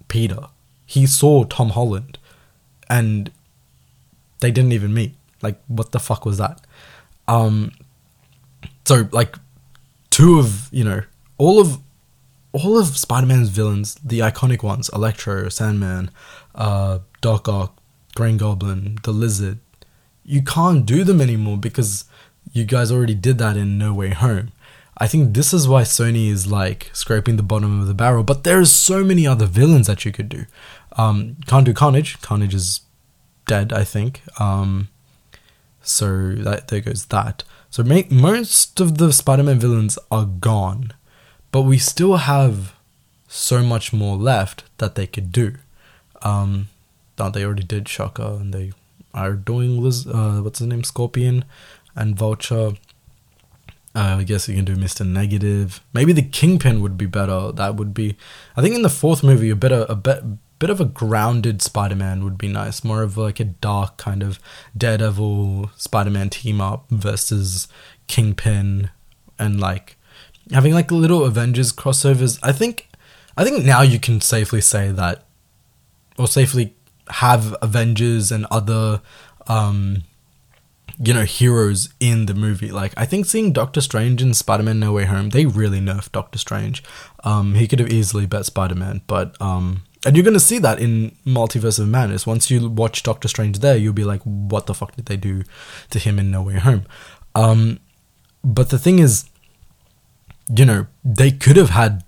Peter. 0.09 0.47
He 0.87 1.07
saw 1.07 1.45
Tom 1.45 1.71
Holland 1.71 2.19
and 2.89 3.31
they 4.41 4.51
didn't 4.51 4.73
even 4.73 4.95
meet. 4.95 5.15
Like 5.43 5.61
what 5.67 5.93
the 5.93 6.01
fuck 6.01 6.25
was 6.25 6.39
that? 6.39 6.61
Um 7.29 7.73
so 8.85 9.09
like 9.13 9.37
two 10.11 10.39
of, 10.39 10.69
you 10.73 10.85
know, 10.85 11.03
all 11.39 11.61
of 11.61 11.81
all 12.53 12.79
of 12.79 12.97
Spider-Man's 12.99 13.49
villains, 13.49 13.95
the 14.05 14.21
iconic 14.21 14.63
ones, 14.63 14.91
Electro, 14.93 15.49
Sandman, 15.49 16.11
uh, 16.55 16.99
Doc 17.23 17.49
Ock, 17.49 17.79
Green 18.15 18.37
Goblin, 18.37 18.99
the 19.05 19.13
Lizard, 19.13 19.59
you 20.25 20.43
can't 20.43 20.85
do 20.85 21.05
them 21.05 21.21
anymore 21.21 21.57
because 21.57 22.05
you 22.53 22.65
guys 22.65 22.93
already 22.93 23.15
did 23.15 23.39
that 23.39 23.57
in 23.57 23.79
No 23.79 23.95
Way 23.95 24.11
Home. 24.11 24.53
I 24.99 25.07
think 25.07 25.35
this 25.35 25.55
is 25.55 25.67
why 25.67 25.83
Sony 25.83 26.29
is 26.29 26.47
like 26.47 26.91
scraping 26.93 27.37
the 27.37 27.43
bottom 27.43 27.81
of 27.81 27.87
the 27.87 27.95
barrel, 27.95 28.23
but 28.23 28.45
there's 28.45 28.71
so 28.71 29.03
many 29.03 29.27
other 29.27 29.47
villains 29.47 29.87
that 29.87 30.05
you 30.05 30.13
could 30.13 30.29
do. 30.29 30.45
Um, 30.99 31.39
can't 31.47 31.65
do 31.65 31.73
Carnage. 31.73 32.21
Carnage 32.21 32.55
is 32.55 32.83
dead, 33.47 33.73
I 33.73 33.85
think. 33.85 34.21
Um, 34.39 34.89
so 35.81 36.35
that 36.35 36.69
there 36.69 36.81
goes 36.81 37.07
that. 37.07 37.45
So 37.71 37.83
most 37.83 38.81
of 38.81 38.99
the 38.99 39.13
Spider-Man 39.13 39.59
villains 39.59 39.99
are 40.11 40.27
gone, 40.27 40.93
but 41.51 41.63
we 41.63 41.79
still 41.79 42.17
have 42.17 42.75
so 43.27 43.63
much 43.63 43.93
more 43.93 44.17
left 44.17 44.65
that 44.77 44.95
they 44.95 45.07
could 45.07 45.33
do. 45.33 45.55
Um, 46.21 46.69
that 47.17 47.33
they 47.33 47.45
already 47.45 47.65
did 47.65 47.89
Shocker, 47.89 48.39
and 48.41 48.53
they 48.53 48.73
are 49.15 49.35
doing 49.35 49.83
Liz, 49.83 50.07
uh, 50.07 50.41
what's 50.43 50.61
his 50.61 50.69
name, 50.69 50.85
Scorpion, 50.85 51.45
and 51.95 52.17
Vulture. 52.17 52.73
Uh, 53.95 54.17
I 54.21 54.25
guess 54.25 54.49
you 54.49 54.57
can 54.57 54.65
do 54.65 54.75
Mister 54.75 55.05
Negative. 55.05 55.83
Maybe 55.93 56.15
the 56.15 56.23
Kingpin 56.23 56.81
would 56.81 56.97
be 56.97 57.05
better. 57.05 57.53
That 57.53 57.75
would 57.77 57.93
be, 57.93 58.17
I 58.57 58.63
think, 58.63 58.75
in 58.75 58.81
the 58.81 58.89
fourth 58.89 59.23
movie, 59.23 59.51
a 59.51 59.57
bit 59.57 59.71
a 59.71 59.95
bit 59.95 60.25
bit 60.59 60.71
of 60.71 60.81
a 60.81 60.87
grounded 60.87 61.61
Spider-Man 61.61 62.25
would 62.25 62.39
be 62.39 62.49
nice. 62.49 62.85
More 62.85 63.03
of 63.03 63.19
like 63.19 63.41
a 63.41 63.45
dark 63.45 63.99
kind 63.99 64.23
of 64.23 64.39
Daredevil 64.75 65.73
Spider-Man 65.77 66.31
team 66.31 66.61
up 66.61 66.87
versus 66.89 67.69
Kingpin, 68.07 68.89
and 69.39 69.61
like 69.61 69.99
having 70.51 70.73
like 70.73 70.91
little 70.91 71.25
Avengers 71.25 71.71
crossovers. 71.73 72.39
I 72.43 72.53
think, 72.53 72.89
I 73.37 73.45
think 73.45 73.63
now 73.63 73.83
you 73.83 73.99
can 73.99 74.23
safely 74.23 74.63
say 74.63 74.91
that, 74.91 75.27
or 76.17 76.27
safely 76.27 76.75
have 77.11 77.57
Avengers 77.63 78.31
and 78.33 78.47
other 78.51 79.01
um 79.49 80.05
you 80.99 81.13
know 81.13 81.25
heroes 81.25 81.89
in 82.01 82.27
the 82.27 82.35
movie. 82.35 82.71
Like 82.71 82.93
i 82.97 83.05
think 83.05 83.27
seeing 83.27 83.53
doctor 83.53 83.81
strange 83.81 84.23
and 84.23 84.37
spider-man 84.37 84.79
no 84.79 84.93
way 84.93 85.05
home 85.05 85.31
they 85.31 85.47
really 85.47 85.81
nerfed 85.81 86.13
doctor 86.13 86.39
strange. 86.39 86.83
Um 87.25 87.55
he 87.55 87.67
could 87.67 87.79
have 87.81 87.91
easily 87.91 88.27
bet 88.27 88.47
spider-man 88.47 89.03
but 89.07 89.41
um 89.41 89.83
and 90.05 90.17
you're 90.17 90.25
to 90.33 90.41
see 90.41 90.59
that 90.59 90.81
in 90.81 91.17
multiverse 91.25 91.79
of 91.79 91.89
madness. 91.89 92.27
Once 92.27 92.51
you 92.51 92.69
watch 92.69 93.03
doctor 93.03 93.29
strange 93.29 93.61
there 93.61 93.77
you'll 93.77 93.93
be 93.93 94.05
like 94.05 94.23
what 94.23 94.67
the 94.67 94.75
fuck 94.75 94.95
did 94.97 95.07
they 95.07 95.17
do 95.17 95.43
to 95.91 95.99
him 95.99 96.19
in 96.19 96.31
no 96.31 96.43
way 96.43 96.59
home? 96.59 96.85
Um 97.35 97.81
but 98.45 98.71
the 98.71 98.79
thing 98.79 98.99
is 98.99 99.29
you 100.55 100.65
know 100.65 100.87
they 101.05 101.31
could 101.31 101.57
have 101.57 101.71
had 101.71 102.05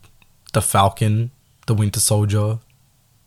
the 0.53 0.63
falcon 0.63 1.31
the 1.67 1.75
winter 1.75 2.01
soldier 2.01 2.59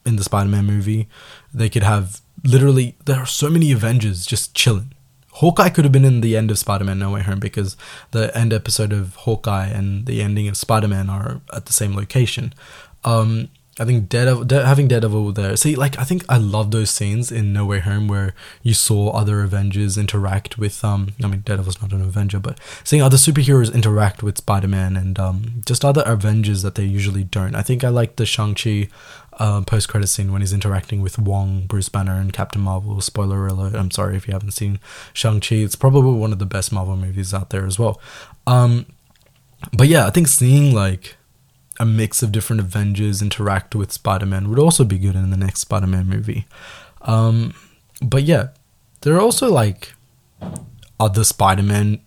in 0.07 0.15
the 0.15 0.23
Spider-Man 0.23 0.65
movie. 0.65 1.07
They 1.53 1.69
could 1.69 1.83
have 1.83 2.21
literally 2.43 2.95
there 3.05 3.19
are 3.19 3.25
so 3.25 3.49
many 3.49 3.71
Avengers 3.71 4.25
just 4.25 4.55
chilling. 4.55 4.93
Hawkeye 5.33 5.69
could 5.69 5.85
have 5.85 5.91
been 5.91 6.05
in 6.05 6.21
the 6.21 6.35
end 6.35 6.49
of 6.49 6.57
Spider-Man 6.57 6.97
No 6.97 7.11
Way 7.11 7.21
Home 7.21 7.39
because 7.39 7.77
the 8.09 8.35
end 8.35 8.51
episode 8.51 8.91
of 8.91 9.13
Hawkeye 9.15 9.67
and 9.67 10.07
the 10.07 10.23
ending 10.23 10.47
of 10.47 10.57
Spider-Man 10.57 11.11
are 11.11 11.41
at 11.53 11.67
the 11.67 11.73
same 11.73 11.95
location. 11.95 12.55
Um, 13.03 13.49
I 13.79 13.85
think 13.85 14.09
Daredevil, 14.09 14.45
De- 14.45 14.65
having 14.65 14.87
Daredevil 14.87 15.33
there. 15.33 15.55
See, 15.55 15.75
like 15.75 15.99
I 15.99 16.03
think 16.03 16.25
I 16.27 16.37
love 16.37 16.71
those 16.71 16.89
scenes 16.89 17.31
in 17.31 17.53
No 17.53 17.65
Way 17.65 17.79
Home 17.79 18.07
where 18.07 18.33
you 18.63 18.73
saw 18.73 19.11
other 19.11 19.43
Avengers 19.43 19.97
interact 19.97 20.57
with. 20.57 20.83
Um, 20.83 21.09
I 21.23 21.27
mean, 21.27 21.41
Daredevil's 21.41 21.81
not 21.81 21.93
an 21.93 22.01
Avenger, 22.01 22.39
but 22.39 22.59
seeing 22.83 23.03
other 23.03 23.17
superheroes 23.17 23.73
interact 23.73 24.23
with 24.23 24.39
Spider 24.39 24.67
Man 24.67 24.97
and 24.97 25.19
um, 25.19 25.61
just 25.65 25.85
other 25.85 26.01
Avengers 26.05 26.63
that 26.63 26.75
they 26.75 26.85
usually 26.85 27.23
don't. 27.23 27.53
I 27.53 27.61
think 27.61 27.83
I 27.83 27.89
like 27.89 28.15
the 28.15 28.25
Shang 28.25 28.55
Chi 28.55 28.89
uh, 29.37 29.61
post 29.61 29.87
credit 29.89 30.07
scene 30.07 30.31
when 30.31 30.41
he's 30.41 30.53
interacting 30.53 31.01
with 31.01 31.17
Wong, 31.19 31.65
Bruce 31.67 31.89
Banner, 31.89 32.19
and 32.19 32.33
Captain 32.33 32.61
Marvel. 32.61 32.99
Spoiler 33.01 33.47
alert! 33.47 33.75
I'm 33.75 33.91
sorry 33.91 34.15
if 34.17 34.27
you 34.27 34.33
haven't 34.33 34.51
seen 34.51 34.79
Shang 35.13 35.39
Chi. 35.39 35.55
It's 35.55 35.75
probably 35.75 36.19
one 36.19 36.33
of 36.33 36.39
the 36.39 36.45
best 36.45 36.71
Marvel 36.71 36.95
movies 36.95 37.33
out 37.33 37.49
there 37.49 37.65
as 37.65 37.77
well. 37.77 38.01
Um, 38.45 38.87
but 39.71 39.87
yeah, 39.87 40.07
I 40.07 40.09
think 40.09 40.27
seeing 40.27 40.73
like 40.73 41.17
a 41.79 41.85
mix 41.85 42.23
of 42.23 42.31
different 42.31 42.59
Avengers 42.59 43.21
interact 43.21 43.75
with 43.75 43.91
Spider 43.91 44.25
Man 44.25 44.49
would 44.49 44.59
also 44.59 44.83
be 44.83 44.97
good 44.97 45.15
in 45.15 45.29
the 45.29 45.37
next 45.37 45.59
Spider 45.59 45.87
Man 45.87 46.07
movie. 46.07 46.47
Um, 47.01 47.53
but 48.01 48.23
yeah, 48.23 48.49
there 49.01 49.15
are 49.15 49.21
also 49.21 49.51
like 49.51 49.93
other 50.99 51.23
Spider 51.23 51.63
Man 51.63 51.99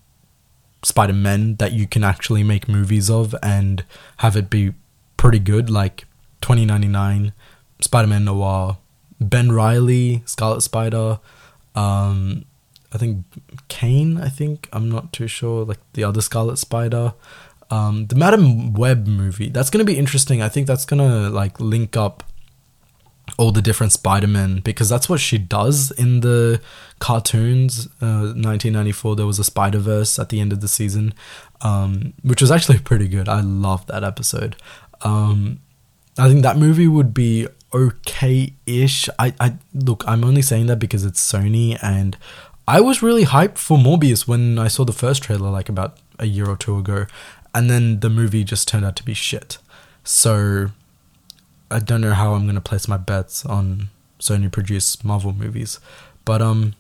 Spider 0.82 1.12
Men 1.12 1.56
that 1.56 1.72
you 1.72 1.86
can 1.86 2.02
actually 2.02 2.42
make 2.42 2.68
movies 2.68 3.08
of 3.10 3.34
and 3.42 3.84
have 4.18 4.36
it 4.36 4.50
be 4.50 4.72
pretty 5.16 5.38
good, 5.38 5.70
like 5.70 6.06
2099, 6.40 7.32
Spider 7.80 8.08
Man 8.08 8.24
Noir, 8.24 8.78
Ben 9.20 9.52
Riley, 9.52 10.22
Scarlet 10.24 10.62
Spider, 10.62 11.18
um, 11.74 12.44
I 12.92 12.98
think 12.98 13.24
Kaine, 13.68 14.18
I 14.18 14.28
think, 14.28 14.68
I'm 14.72 14.90
not 14.90 15.12
too 15.12 15.28
sure, 15.28 15.64
like 15.64 15.78
the 15.92 16.04
other 16.04 16.20
Scarlet 16.20 16.58
Spider 16.58 17.14
um, 17.70 18.06
the 18.06 18.16
Madame 18.16 18.72
Web 18.72 19.06
movie. 19.06 19.48
That's 19.48 19.70
gonna 19.70 19.84
be 19.84 19.96
interesting. 19.96 20.42
I 20.42 20.48
think 20.48 20.66
that's 20.66 20.84
gonna 20.84 21.30
like 21.30 21.60
link 21.60 21.96
up 21.96 22.24
all 23.38 23.52
the 23.52 23.62
different 23.62 23.92
Spider-Man 23.92 24.58
because 24.58 24.88
that's 24.88 25.08
what 25.08 25.20
she 25.20 25.38
does 25.38 25.92
in 25.92 26.20
the 26.20 26.60
cartoons. 26.98 27.86
Uh, 28.02 28.34
1994, 28.34 29.16
there 29.16 29.26
was 29.26 29.38
a 29.38 29.44
Spider-Verse 29.44 30.18
at 30.18 30.30
the 30.30 30.40
end 30.40 30.52
of 30.52 30.60
the 30.60 30.66
season, 30.66 31.14
um, 31.60 32.12
which 32.22 32.40
was 32.40 32.50
actually 32.50 32.78
pretty 32.90 33.06
good. 33.06 33.28
I 33.28 33.40
loved 33.40 33.86
that 33.88 34.02
episode. 34.02 34.56
Um, 35.02 35.60
I 36.18 36.28
think 36.28 36.42
that 36.42 36.56
movie 36.56 36.88
would 36.88 37.14
be 37.14 37.48
okay-ish. 37.72 39.08
I, 39.18 39.32
I 39.40 39.54
look, 39.72 40.04
I'm 40.06 40.24
only 40.24 40.42
saying 40.42 40.66
that 40.66 40.78
because 40.78 41.04
it's 41.04 41.20
Sony 41.20 41.78
and 41.82 42.16
I 42.66 42.80
was 42.80 43.02
really 43.02 43.24
hyped 43.24 43.58
for 43.58 43.78
Morbius 43.78 44.26
when 44.26 44.58
I 44.58 44.68
saw 44.68 44.84
the 44.84 44.92
first 44.92 45.22
trailer 45.22 45.50
like 45.50 45.68
about 45.68 45.98
a 46.18 46.26
year 46.26 46.48
or 46.48 46.56
two 46.56 46.76
ago 46.78 47.06
and 47.54 47.70
then 47.70 48.00
the 48.00 48.10
movie 48.10 48.44
just 48.44 48.68
turned 48.68 48.84
out 48.84 48.96
to 48.96 49.04
be 49.04 49.14
shit. 49.14 49.58
So 50.04 50.70
I 51.70 51.78
don't 51.78 52.00
know 52.00 52.14
how 52.14 52.34
I'm 52.34 52.46
gonna 52.46 52.60
place 52.60 52.88
my 52.88 52.96
bets 52.96 53.44
on 53.46 53.90
Sony 54.18 54.50
produced 54.50 55.04
Marvel 55.04 55.32
movies, 55.32 55.80
but 56.24 56.42
um, 56.42 56.74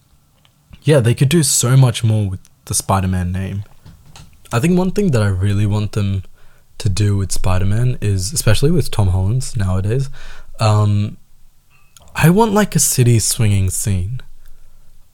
yeah, 0.82 1.00
they 1.00 1.14
could 1.14 1.28
do 1.28 1.42
so 1.42 1.76
much 1.76 2.04
more 2.04 2.28
with 2.28 2.40
the 2.66 2.74
Spider-Man 2.74 3.32
name. 3.32 3.64
I 4.52 4.58
think 4.58 4.76
one 4.76 4.90
thing 4.90 5.12
that 5.12 5.22
I 5.22 5.28
really 5.28 5.66
want 5.66 5.92
them 5.92 6.24
to 6.80 6.88
do 6.88 7.16
with 7.16 7.30
Spider-Man 7.32 7.98
is, 8.00 8.32
especially 8.32 8.70
with 8.70 8.90
Tom 8.90 9.08
Holland's 9.08 9.56
nowadays, 9.56 10.10
um, 10.58 11.16
I 12.14 12.30
want 12.30 12.52
like 12.52 12.74
a 12.74 12.80
city 12.80 13.18
swinging 13.18 13.70
scene. 13.70 14.20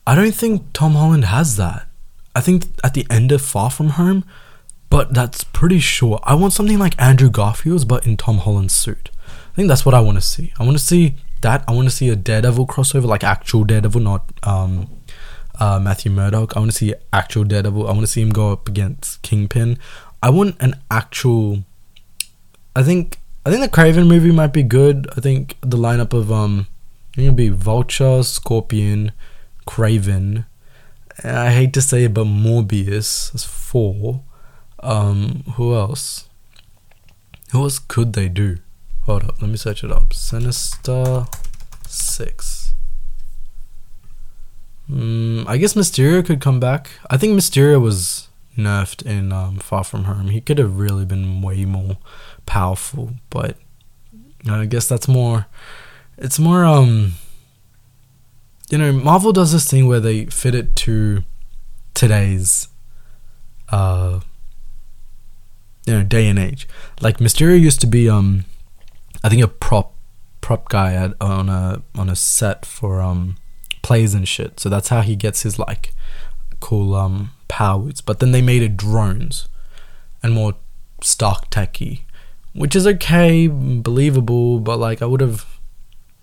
I 0.05 0.15
don't 0.15 0.33
think 0.33 0.73
Tom 0.73 0.93
Holland 0.93 1.25
has 1.25 1.57
that. 1.57 1.87
I 2.33 2.41
think 2.41 2.65
at 2.83 2.93
the 2.93 3.05
end 3.09 3.31
of 3.31 3.41
Far 3.41 3.69
From 3.69 3.89
Home, 3.91 4.23
but 4.89 5.13
that's 5.13 5.43
pretty 5.43 5.79
sure. 5.79 6.19
I 6.23 6.35
want 6.35 6.53
something 6.53 6.79
like 6.79 6.99
Andrew 6.99 7.29
Garfield's, 7.29 7.85
but 7.85 8.07
in 8.07 8.15
Tom 8.15 8.39
Holland's 8.39 8.73
suit. 8.73 9.09
I 9.27 9.55
think 9.55 9.67
that's 9.67 9.85
what 9.85 9.95
I 9.95 9.99
want 9.99 10.17
to 10.17 10.21
see. 10.21 10.53
I 10.59 10.63
want 10.63 10.77
to 10.77 10.83
see 10.83 11.15
that. 11.41 11.63
I 11.67 11.73
want 11.73 11.89
to 11.89 11.95
see 11.95 12.09
a 12.09 12.15
Daredevil 12.15 12.67
crossover, 12.67 13.05
like 13.05 13.23
actual 13.23 13.63
Daredevil, 13.63 14.01
not 14.01 14.31
um, 14.43 14.89
uh, 15.59 15.79
Matthew 15.79 16.11
Murdock. 16.11 16.55
I 16.55 16.59
want 16.59 16.71
to 16.71 16.77
see 16.77 16.93
actual 17.11 17.43
Daredevil. 17.43 17.87
I 17.87 17.91
want 17.91 18.01
to 18.01 18.07
see 18.07 18.21
him 18.21 18.29
go 18.29 18.51
up 18.51 18.67
against 18.67 19.21
Kingpin. 19.23 19.77
I 20.21 20.29
want 20.29 20.55
an 20.59 20.75
actual. 20.89 21.63
I 22.75 22.83
think 22.83 23.17
I 23.45 23.49
think 23.49 23.61
the 23.61 23.69
Kraven 23.69 24.07
movie 24.07 24.31
might 24.31 24.53
be 24.53 24.63
good. 24.63 25.07
I 25.15 25.21
think 25.21 25.57
the 25.61 25.77
lineup 25.77 26.13
of 26.13 26.31
um, 26.31 26.67
it'll 27.17 27.33
be 27.33 27.49
Vulture, 27.49 28.23
Scorpion, 28.23 29.11
Kraven. 29.65 30.45
I 31.23 31.51
hate 31.51 31.73
to 31.73 31.81
say 31.81 32.03
it, 32.03 32.13
but 32.13 32.25
Morbius. 32.25 33.31
That's 33.31 33.45
four. 33.45 34.23
Um, 34.79 35.43
who 35.55 35.73
else? 35.73 36.27
Who 37.51 37.63
else 37.63 37.79
could 37.79 38.13
they 38.13 38.29
do? 38.29 38.57
Hold 39.03 39.23
up, 39.23 39.41
let 39.41 39.49
me 39.49 39.57
search 39.57 39.83
it 39.83 39.91
up. 39.91 40.13
Sinister 40.13 41.27
Six. 41.87 42.73
Mm, 44.91 45.47
I 45.47 45.57
guess 45.57 45.73
Mysterio 45.73 46.25
could 46.25 46.41
come 46.41 46.59
back. 46.59 46.89
I 47.09 47.17
think 47.17 47.37
Mysterio 47.37 47.81
was 47.81 48.26
nerfed 48.57 49.05
in 49.05 49.31
um, 49.31 49.57
Far 49.57 49.83
From 49.83 50.05
Home. 50.05 50.27
He 50.29 50.41
could 50.41 50.57
have 50.57 50.77
really 50.77 51.05
been 51.05 51.41
way 51.41 51.65
more 51.65 51.97
powerful, 52.45 53.11
but 53.29 53.57
I 54.49 54.65
guess 54.65 54.87
that's 54.87 55.07
more. 55.07 55.47
It's 56.17 56.39
more 56.39 56.65
um. 56.65 57.13
you 58.69 58.77
know, 58.77 58.91
Marvel 58.91 59.31
does 59.31 59.51
this 59.51 59.69
thing 59.69 59.87
where 59.87 59.99
they 59.99 60.25
fit 60.25 60.55
it 60.55 60.75
to 60.77 61.23
today's 61.93 62.67
uh 63.69 64.19
you 65.85 65.93
know 65.93 66.03
day 66.03 66.27
and 66.27 66.37
age. 66.39 66.67
Like 67.01 67.17
Mysterio 67.17 67.59
used 67.59 67.81
to 67.81 67.87
be 67.87 68.09
um 68.09 68.45
I 69.23 69.29
think 69.29 69.41
a 69.41 69.47
prop 69.47 69.93
prop 70.41 70.69
guy 70.69 70.93
at, 70.93 71.13
on 71.19 71.49
a 71.49 71.81
on 71.95 72.09
a 72.09 72.15
set 72.15 72.65
for 72.65 73.01
um 73.01 73.37
plays 73.81 74.13
and 74.13 74.27
shit. 74.27 74.59
So 74.59 74.69
that's 74.69 74.89
how 74.89 75.01
he 75.01 75.15
gets 75.15 75.43
his 75.43 75.57
like 75.57 75.93
cool 76.59 76.95
um 76.95 77.31
powers. 77.47 78.01
But 78.01 78.19
then 78.19 78.31
they 78.31 78.41
made 78.41 78.61
it 78.61 78.77
drones 78.77 79.47
and 80.23 80.33
more 80.33 80.55
Stark 81.01 81.49
techy, 81.51 82.05
which 82.53 82.75
is 82.75 82.87
okay, 82.87 83.47
believable, 83.47 84.59
but 84.59 84.77
like 84.79 85.01
I 85.01 85.05
would 85.05 85.21
have 85.21 85.45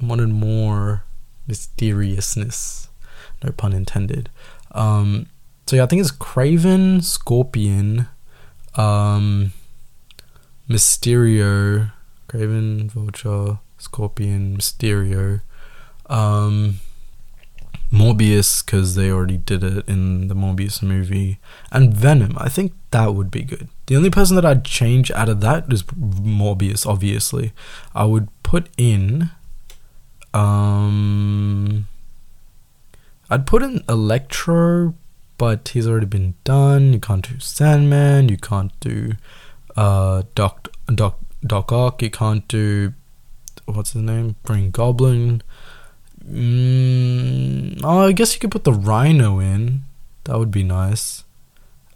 wanted 0.01 0.31
more 0.31 1.05
mysteriousness. 1.47 2.89
No 3.43 3.53
pun 3.53 3.73
intended. 3.73 4.31
Um, 4.73 5.27
so 5.67 5.77
yeah, 5.77 5.85
I 5.85 5.87
think 5.87 6.01
it's 6.01 6.11
Kraven, 6.11 7.03
Scorpion, 7.05 8.09
um, 8.75 9.53
Mysterio, 10.69 11.93
Kraven, 12.29 12.91
Vulture, 12.91 13.59
Scorpion, 13.79 14.57
Mysterio, 14.57 15.41
um, 16.07 16.81
Morbius 17.95 18.65
because 18.65 18.97
they 18.97 19.11
already 19.11 19.37
did 19.37 19.63
it 19.63 19.89
in 19.89 20.29
the 20.29 20.35
Morbius 20.35 20.83
movie, 20.83 21.39
and 21.71 21.95
Venom. 21.95 22.37
I 22.39 22.49
think 22.49 22.73
that 22.91 23.15
would 23.15 23.31
be 23.31 23.43
good. 23.43 23.69
The 23.87 23.97
only 23.97 24.11
person 24.11 24.35
that 24.37 24.45
I'd 24.45 24.65
change 24.65 25.11
out 25.13 25.29
of 25.29 25.41
that 25.41 25.73
is 25.73 25.83
Morbius. 25.85 26.87
Obviously, 26.87 27.53
I 27.95 28.05
would 28.05 28.29
put 28.43 28.69
in. 28.77 29.31
Um, 30.33 31.87
I'd 33.31 33.47
put 33.47 33.63
in 33.63 33.85
Electro, 33.89 34.95
but 35.39 35.69
he's 35.69 35.87
already 35.87 36.07
been 36.07 36.35
done. 36.43 36.93
You 36.93 36.99
can't 36.99 37.29
do 37.29 37.39
Sandman. 37.39 38.29
You 38.29 38.39
can't 38.39 38.79
do 38.81 39.13
uh, 39.77 40.23
Doc 40.35 40.69
Doc 40.87 41.19
Doc 41.47 41.71
Ock. 41.71 42.03
You 42.03 42.11
can't 42.11 42.47
do 42.49 42.95
what's 43.67 43.93
his 43.93 44.03
name? 44.03 44.37
Green 44.43 44.71
Goblin. 44.71 45.43
Mm, 46.29 47.81
oh, 47.85 48.07
I 48.07 48.13
guess 48.13 48.35
you 48.35 48.41
could 48.41 48.51
put 48.51 48.65
the 48.65 48.73
Rhino 48.73 49.39
in. 49.39 49.83
That 50.25 50.39
would 50.39 50.51
be 50.51 50.63
nice. 50.63 51.25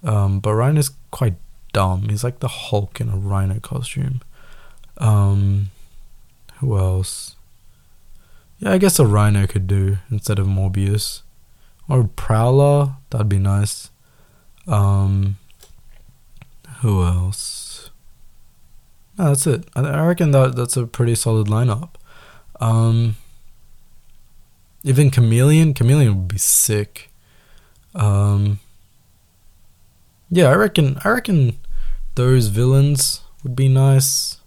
Um, 0.02 0.40
but 0.40 0.54
Rhino's 0.54 0.90
quite 1.10 1.34
dumb. 1.72 2.08
He's 2.08 2.24
like 2.24 2.40
the 2.40 2.48
Hulk 2.48 3.00
in 3.00 3.08
a 3.08 3.16
Rhino 3.16 3.58
costume. 3.60 4.20
Um, 4.98 5.70
who 6.56 6.76
else? 6.76 7.36
Yeah, 8.58 8.72
I 8.72 8.78
guess 8.78 8.98
a 8.98 9.06
Rhino 9.06 9.46
could 9.46 9.66
do 9.66 9.98
instead 10.10 10.38
of 10.38 10.46
Morbius. 10.46 11.22
Or 11.88 12.04
Prowler, 12.04 12.96
that'd 13.10 13.28
be 13.28 13.38
nice. 13.38 13.90
Um, 14.66 15.38
who 16.80 17.02
else? 17.02 17.90
No, 19.16 19.28
that's 19.28 19.46
it. 19.46 19.64
I, 19.74 20.06
reckon 20.06 20.32
that 20.32 20.54
that's 20.54 20.76
a 20.76 20.86
pretty 20.86 21.14
solid 21.14 21.46
lineup. 21.48 21.90
Um, 22.60 23.16
even 24.82 25.10
Chameleon, 25.10 25.74
Chameleon 25.74 26.16
would 26.16 26.28
be 26.28 26.38
sick. 26.38 27.10
Um, 27.94 28.60
yeah, 30.30 30.46
I 30.46 30.54
reckon. 30.54 30.98
I 31.04 31.10
reckon 31.10 31.58
those 32.14 32.48
villains 32.48 33.20
would 33.42 33.56
be 33.56 33.68
nice. 33.68 34.38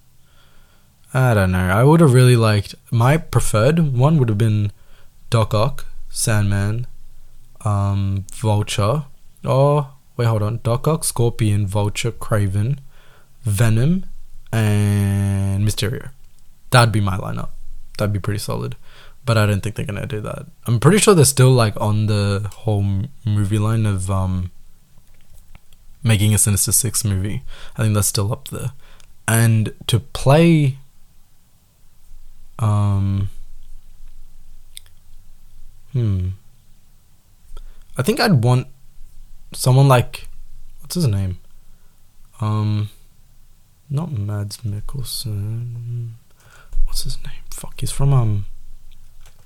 I 1.14 1.34
don't 1.34 1.52
know. 1.52 1.70
I 1.70 1.84
would 1.84 2.00
have 2.00 2.14
really 2.14 2.36
liked 2.36 2.76
my 2.90 3.18
preferred 3.18 3.80
one 3.94 4.18
would 4.18 4.30
have 4.30 4.38
been 4.38 4.72
Doc 5.30 5.54
Ock, 5.54 5.86
Sandman, 6.10 6.88
um, 7.66 8.26
Vulture. 8.34 9.06
Oh, 9.44 9.94
wait, 10.16 10.26
hold 10.26 10.42
on. 10.42 10.60
Doc 10.64 10.88
Ock, 10.88 11.04
Scorpion, 11.04 11.68
Vulture, 11.68 12.12
Kraven, 12.12 12.78
Venom, 13.44 14.06
and 14.54 15.68
Mysterio. 15.68 16.12
That'd 16.70 16.94
be 16.94 17.02
my 17.02 17.18
lineup. 17.18 17.50
That'd 17.98 18.14
be 18.14 18.20
pretty 18.20 18.40
solid 18.40 18.78
but 19.26 19.38
I 19.38 19.46
don't 19.46 19.62
think 19.62 19.76
they're 19.76 19.86
gonna 19.86 20.06
do 20.06 20.22
that. 20.22 20.46
I'm 20.66 20.80
pretty 20.80 20.98
sure 20.98 21.14
they're 21.14 21.26
still 21.26 21.52
like 21.52 21.80
on 21.80 22.08
the 22.08 22.50
whole 22.54 22.86
movie 23.26 23.60
line 23.60 23.86
of 23.86 24.10
um 24.10 24.52
making 26.04 26.34
a 26.34 26.38
Sinister 26.38 26.72
Six 26.72 27.06
movie. 27.06 27.44
I 27.78 27.84
think 27.84 27.94
that's 27.94 28.08
still 28.08 28.32
up 28.32 28.48
there, 28.48 28.72
and 29.28 29.74
to 29.88 30.00
play 30.00 30.78
um 32.60 33.30
hmm. 35.94 36.30
I 37.98 38.04
think 38.04 38.20
I'd 38.20 38.44
want 38.44 38.68
someone 39.54 39.88
like 39.88 40.28
what's 40.82 40.96
his 40.96 41.08
name? 41.08 41.40
Um 42.40 42.90
not 43.90 44.12
Mads 44.12 44.58
Mikkelsen. 44.58 46.12
What's 46.86 47.04
his 47.04 47.18
name? 47.24 47.44
Fuck 47.52 47.82
he's 47.82 47.92
from 47.92 48.14
um 48.14 48.46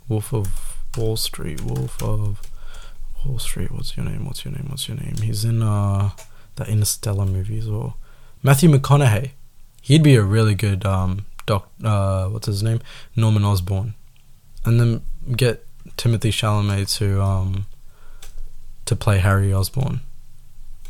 Wolf 0.07 0.33
of 0.33 0.77
Wall 0.97 1.17
Street. 1.17 1.61
Wolf 1.61 2.01
of 2.01 2.41
Wall 3.25 3.39
Street. 3.39 3.71
What's 3.71 3.97
your 3.97 4.05
name? 4.05 4.25
What's 4.25 4.45
your 4.45 4.53
name? 4.53 4.67
What's 4.69 4.87
your 4.87 4.97
name? 4.97 5.15
He's 5.21 5.43
in 5.43 5.61
uh 5.61 6.11
the 6.55 6.65
Interstellar 6.65 7.25
movies 7.25 7.67
or 7.67 7.95
Matthew 8.43 8.69
McConaughey. 8.69 9.31
He'd 9.81 10.03
be 10.03 10.15
a 10.15 10.21
really 10.21 10.55
good 10.55 10.85
um 10.85 11.25
doc. 11.45 11.69
Uh, 11.83 12.27
what's 12.27 12.47
his 12.47 12.63
name? 12.63 12.81
Norman 13.15 13.43
Osborn, 13.43 13.93
and 14.63 14.79
then 14.79 15.01
get 15.35 15.65
Timothée 15.97 16.31
Chalamet 16.31 16.97
to 16.97 17.21
um 17.21 17.65
to 18.85 18.95
play 18.95 19.19
Harry 19.19 19.53
Osborn. 19.53 20.01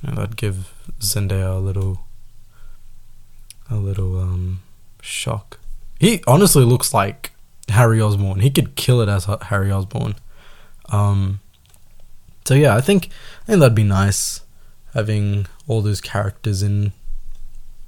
And 0.04 0.18
that'd 0.18 0.38
give 0.38 0.72
Zendaya 1.00 1.58
a 1.58 1.60
little 1.60 2.02
a 3.70 3.76
little 3.76 4.20
um 4.20 4.62
shock. 5.02 5.60
He 6.00 6.22
honestly 6.28 6.64
looks 6.64 6.94
like 6.94 7.32
Harry 7.70 8.02
Osborn. 8.02 8.40
He 8.40 8.50
could 8.50 8.76
kill 8.76 9.02
it 9.02 9.10
as 9.10 9.28
Harry 9.44 9.72
Osborn. 9.72 10.16
Um, 10.90 11.40
so 12.46 12.54
yeah, 12.54 12.76
I 12.76 12.82
think 12.82 13.10
I 13.44 13.46
think 13.48 13.60
that'd 13.60 13.76
be 13.76 13.84
nice 13.84 14.42
having 14.94 15.48
all 15.68 15.82
those 15.82 16.00
characters 16.00 16.62
in 16.62 16.94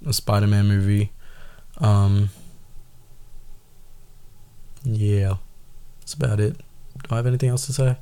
a 0.06 0.14
Spider-Man 0.14 0.68
movie. 0.68 1.12
Um, 1.78 2.30
yeah, 4.84 5.36
that's 6.00 6.14
about 6.14 6.40
it. 6.40 6.58
Do 6.58 7.10
I 7.12 7.18
have 7.18 7.28
anything 7.28 7.50
else 7.50 7.66
to 7.68 7.74
say? 7.74 7.98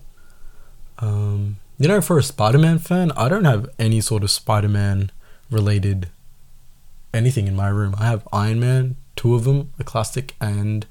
Um, 0.99 1.57
you 1.77 1.87
know, 1.87 1.99
for 1.99 2.17
a 2.17 2.23
Spider-Man 2.23 2.79
fan, 2.79 3.11
I 3.13 3.27
don't 3.27 3.43
have 3.43 3.69
any 3.77 3.99
sort 3.99 4.23
of 4.23 4.31
Spider-Man 4.31 5.11
related 5.51 6.09
anything 7.15 7.47
in 7.47 7.55
my 7.55 7.69
room. 7.69 7.95
I 7.97 8.05
have 8.05 8.27
Iron 8.31 8.59
Man, 8.59 8.97
two 9.15 9.35
of 9.35 9.45
them, 9.45 9.73
a 9.79 9.83
classic, 9.83 10.35
and 10.39 10.85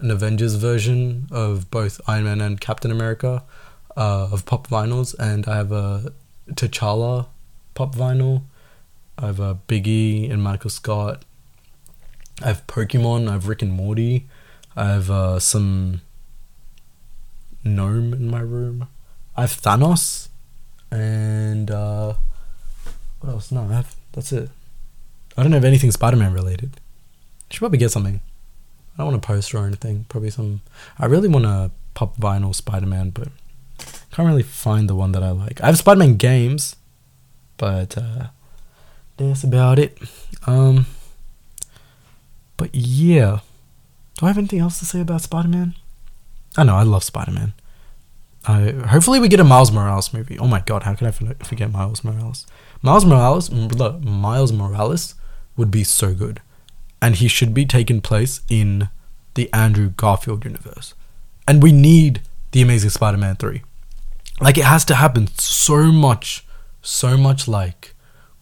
an 0.00 0.10
Avengers 0.10 0.54
version 0.54 1.26
of 1.30 1.70
both 1.70 2.00
Iron 2.06 2.24
Man 2.24 2.40
and 2.40 2.60
Captain 2.60 2.90
America 2.90 3.42
uh, 3.96 4.28
of 4.30 4.46
pop 4.46 4.68
vinyls, 4.68 5.14
and 5.18 5.46
I 5.46 5.56
have 5.56 5.72
a 5.72 6.12
T'Challa 6.52 7.26
pop 7.74 7.94
vinyl. 7.94 8.42
I 9.18 9.26
have 9.26 9.40
a 9.40 9.58
Biggie 9.66 10.30
and 10.30 10.42
Michael 10.42 10.70
Scott. 10.70 11.24
I 12.42 12.48
have 12.48 12.66
Pokemon. 12.68 13.28
I 13.28 13.32
have 13.32 13.48
Rick 13.48 13.62
and 13.62 13.72
Morty. 13.72 14.26
I 14.76 14.88
have 14.90 15.10
uh, 15.10 15.40
some 15.40 16.02
gnome 17.64 18.12
in 18.12 18.30
my 18.30 18.40
room. 18.40 18.86
I 19.36 19.42
have 19.42 19.60
Thanos, 19.60 20.28
and 20.90 21.70
uh, 21.70 22.14
what 23.20 23.30
else? 23.30 23.50
No, 23.50 23.62
I 23.62 23.74
have. 23.74 23.96
That's 24.12 24.32
it. 24.32 24.50
I 25.36 25.42
don't 25.42 25.52
have 25.52 25.64
anything 25.64 25.90
Spider-Man 25.90 26.32
related. 26.32 26.80
I 27.50 27.54
should 27.54 27.60
probably 27.60 27.78
get 27.78 27.90
something. 27.90 28.20
I 28.98 29.02
don't 29.02 29.12
want 29.12 29.24
a 29.24 29.26
poster 29.26 29.58
or 29.58 29.66
anything. 29.66 30.06
Probably 30.08 30.30
some. 30.30 30.60
I 30.98 31.06
really 31.06 31.28
want 31.28 31.46
a 31.46 31.70
pop 31.94 32.16
vinyl 32.16 32.52
Spider 32.52 32.86
Man, 32.86 33.10
but 33.10 33.28
can't 34.10 34.26
really 34.26 34.42
find 34.42 34.88
the 34.88 34.96
one 34.96 35.12
that 35.12 35.22
I 35.22 35.30
like. 35.30 35.60
I 35.62 35.66
have 35.66 35.78
Spider 35.78 36.00
Man 36.00 36.16
games, 36.16 36.74
but 37.56 37.96
uh, 37.96 38.28
that's 39.16 39.44
about 39.44 39.78
it. 39.78 39.96
Um, 40.48 40.86
but 42.56 42.74
yeah, 42.74 43.38
do 44.16 44.26
I 44.26 44.28
have 44.30 44.38
anything 44.38 44.58
else 44.58 44.80
to 44.80 44.84
say 44.84 45.00
about 45.00 45.22
Spider 45.22 45.48
Man? 45.48 45.76
I 46.56 46.64
know 46.64 46.74
I 46.74 46.82
love 46.82 47.04
Spider 47.04 47.30
Man. 47.30 47.52
I 48.46 48.72
hopefully 48.88 49.20
we 49.20 49.28
get 49.28 49.38
a 49.38 49.44
Miles 49.44 49.70
Morales 49.70 50.12
movie. 50.12 50.40
Oh 50.40 50.48
my 50.48 50.60
god, 50.60 50.82
how 50.82 50.94
could 50.94 51.06
I 51.06 51.12
forget 51.12 51.70
Miles 51.70 52.02
Morales? 52.02 52.46
Miles 52.82 53.04
Morales, 53.04 53.48
Miles 53.50 54.52
Morales 54.52 55.14
would 55.56 55.70
be 55.70 55.84
so 55.84 56.14
good 56.14 56.40
and 57.00 57.16
he 57.16 57.28
should 57.28 57.54
be 57.54 57.64
taking 57.64 58.00
place 58.00 58.40
in 58.48 58.88
the 59.34 59.52
Andrew 59.52 59.90
Garfield 59.90 60.44
universe. 60.44 60.94
And 61.46 61.62
we 61.62 61.72
need 61.72 62.22
the 62.52 62.62
Amazing 62.62 62.90
Spider-Man 62.90 63.36
3. 63.36 63.62
Like 64.40 64.58
it 64.58 64.64
has 64.64 64.84
to 64.86 64.94
happen 64.94 65.28
so 65.36 65.90
much 65.92 66.44
so 66.82 67.16
much 67.16 67.48
like 67.48 67.94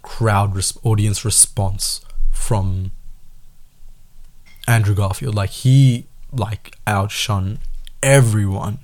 crowd 0.02 0.54
res- 0.54 0.78
audience 0.84 1.24
response 1.24 2.00
from 2.30 2.92
Andrew 4.68 4.94
Garfield 4.94 5.34
like 5.34 5.50
he 5.50 6.06
like 6.32 6.76
outshone 6.86 7.58
everyone 8.02 8.78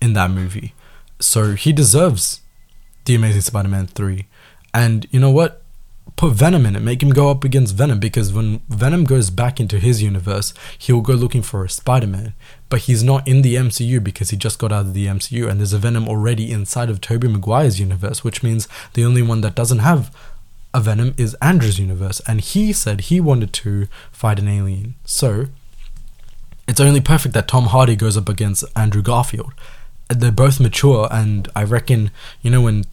in 0.00 0.14
that 0.14 0.30
movie. 0.30 0.74
So 1.20 1.54
he 1.54 1.72
deserves 1.72 2.40
the 3.04 3.14
Amazing 3.14 3.42
Spider 3.42 3.68
Man 3.68 3.86
3. 3.86 4.26
And 4.74 5.06
you 5.10 5.20
know 5.20 5.30
what? 5.30 5.61
Put 6.16 6.34
Venom 6.34 6.66
in 6.66 6.76
it, 6.76 6.80
make 6.80 7.02
him 7.02 7.10
go 7.10 7.30
up 7.30 7.42
against 7.42 7.74
Venom 7.74 7.98
because 7.98 8.32
when 8.32 8.60
Venom 8.68 9.04
goes 9.04 9.30
back 9.30 9.58
into 9.58 9.78
his 9.78 10.02
universe, 10.02 10.54
he'll 10.78 11.00
go 11.00 11.14
looking 11.14 11.42
for 11.42 11.64
a 11.64 11.68
Spider 11.68 12.06
Man. 12.06 12.34
But 12.68 12.82
he's 12.82 13.02
not 13.02 13.26
in 13.26 13.42
the 13.42 13.56
MCU 13.56 14.02
because 14.02 14.30
he 14.30 14.36
just 14.36 14.58
got 14.58 14.72
out 14.72 14.86
of 14.86 14.94
the 14.94 15.06
MCU, 15.06 15.48
and 15.48 15.58
there's 15.58 15.72
a 15.72 15.78
Venom 15.78 16.08
already 16.08 16.52
inside 16.52 16.90
of 16.90 17.00
Tobey 17.00 17.28
Maguire's 17.28 17.80
universe, 17.80 18.22
which 18.22 18.42
means 18.42 18.68
the 18.94 19.04
only 19.04 19.22
one 19.22 19.40
that 19.40 19.54
doesn't 19.54 19.80
have 19.80 20.14
a 20.74 20.80
Venom 20.80 21.14
is 21.18 21.34
Andrew's 21.42 21.78
universe, 21.78 22.20
and 22.26 22.40
he 22.40 22.72
said 22.72 23.02
he 23.02 23.20
wanted 23.20 23.52
to 23.52 23.88
fight 24.10 24.38
an 24.38 24.48
alien. 24.48 24.94
So 25.04 25.46
it's 26.66 26.80
only 26.80 27.00
perfect 27.00 27.34
that 27.34 27.48
Tom 27.48 27.64
Hardy 27.66 27.96
goes 27.96 28.16
up 28.16 28.28
against 28.28 28.64
Andrew 28.76 29.02
Garfield. 29.02 29.52
They're 30.08 30.30
both 30.32 30.60
mature, 30.60 31.08
and 31.10 31.48
I 31.56 31.64
reckon, 31.64 32.10
you 32.42 32.50
know, 32.50 32.60
when 32.62 32.84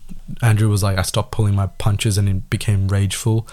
Andrew 0.41 0.69
was 0.69 0.84
like, 0.84 0.98
I 0.98 1.02
stopped 1.02 1.32
pulling 1.32 1.56
my 1.56 1.67
punches 1.67 2.17
and 2.17 2.30
it 2.30 2.50
became 2.50 2.88
rageful. 2.88 3.48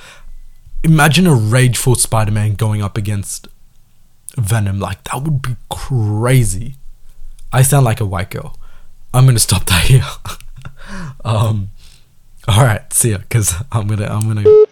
Imagine 0.84 1.26
a 1.26 1.34
rageful 1.34 1.94
Spider 1.96 2.30
Man 2.30 2.54
going 2.54 2.82
up 2.82 2.96
against 2.96 3.48
Venom. 4.36 4.78
Like, 4.78 5.02
that 5.04 5.22
would 5.22 5.42
be 5.42 5.56
crazy. 5.68 6.76
I 7.52 7.62
sound 7.62 7.84
like 7.84 8.00
a 8.00 8.06
white 8.06 8.30
girl. 8.30 8.56
I'm 9.12 9.26
gonna 9.26 9.38
stop 9.38 9.64
that 9.66 9.84
here. 9.86 10.04
um, 11.24 11.70
all 12.46 12.62
right, 12.62 12.92
see 12.92 13.10
ya, 13.10 13.18
cause 13.30 13.54
I'm 13.72 13.88
gonna, 13.88 14.06
I'm 14.06 14.28
gonna. 14.28 14.65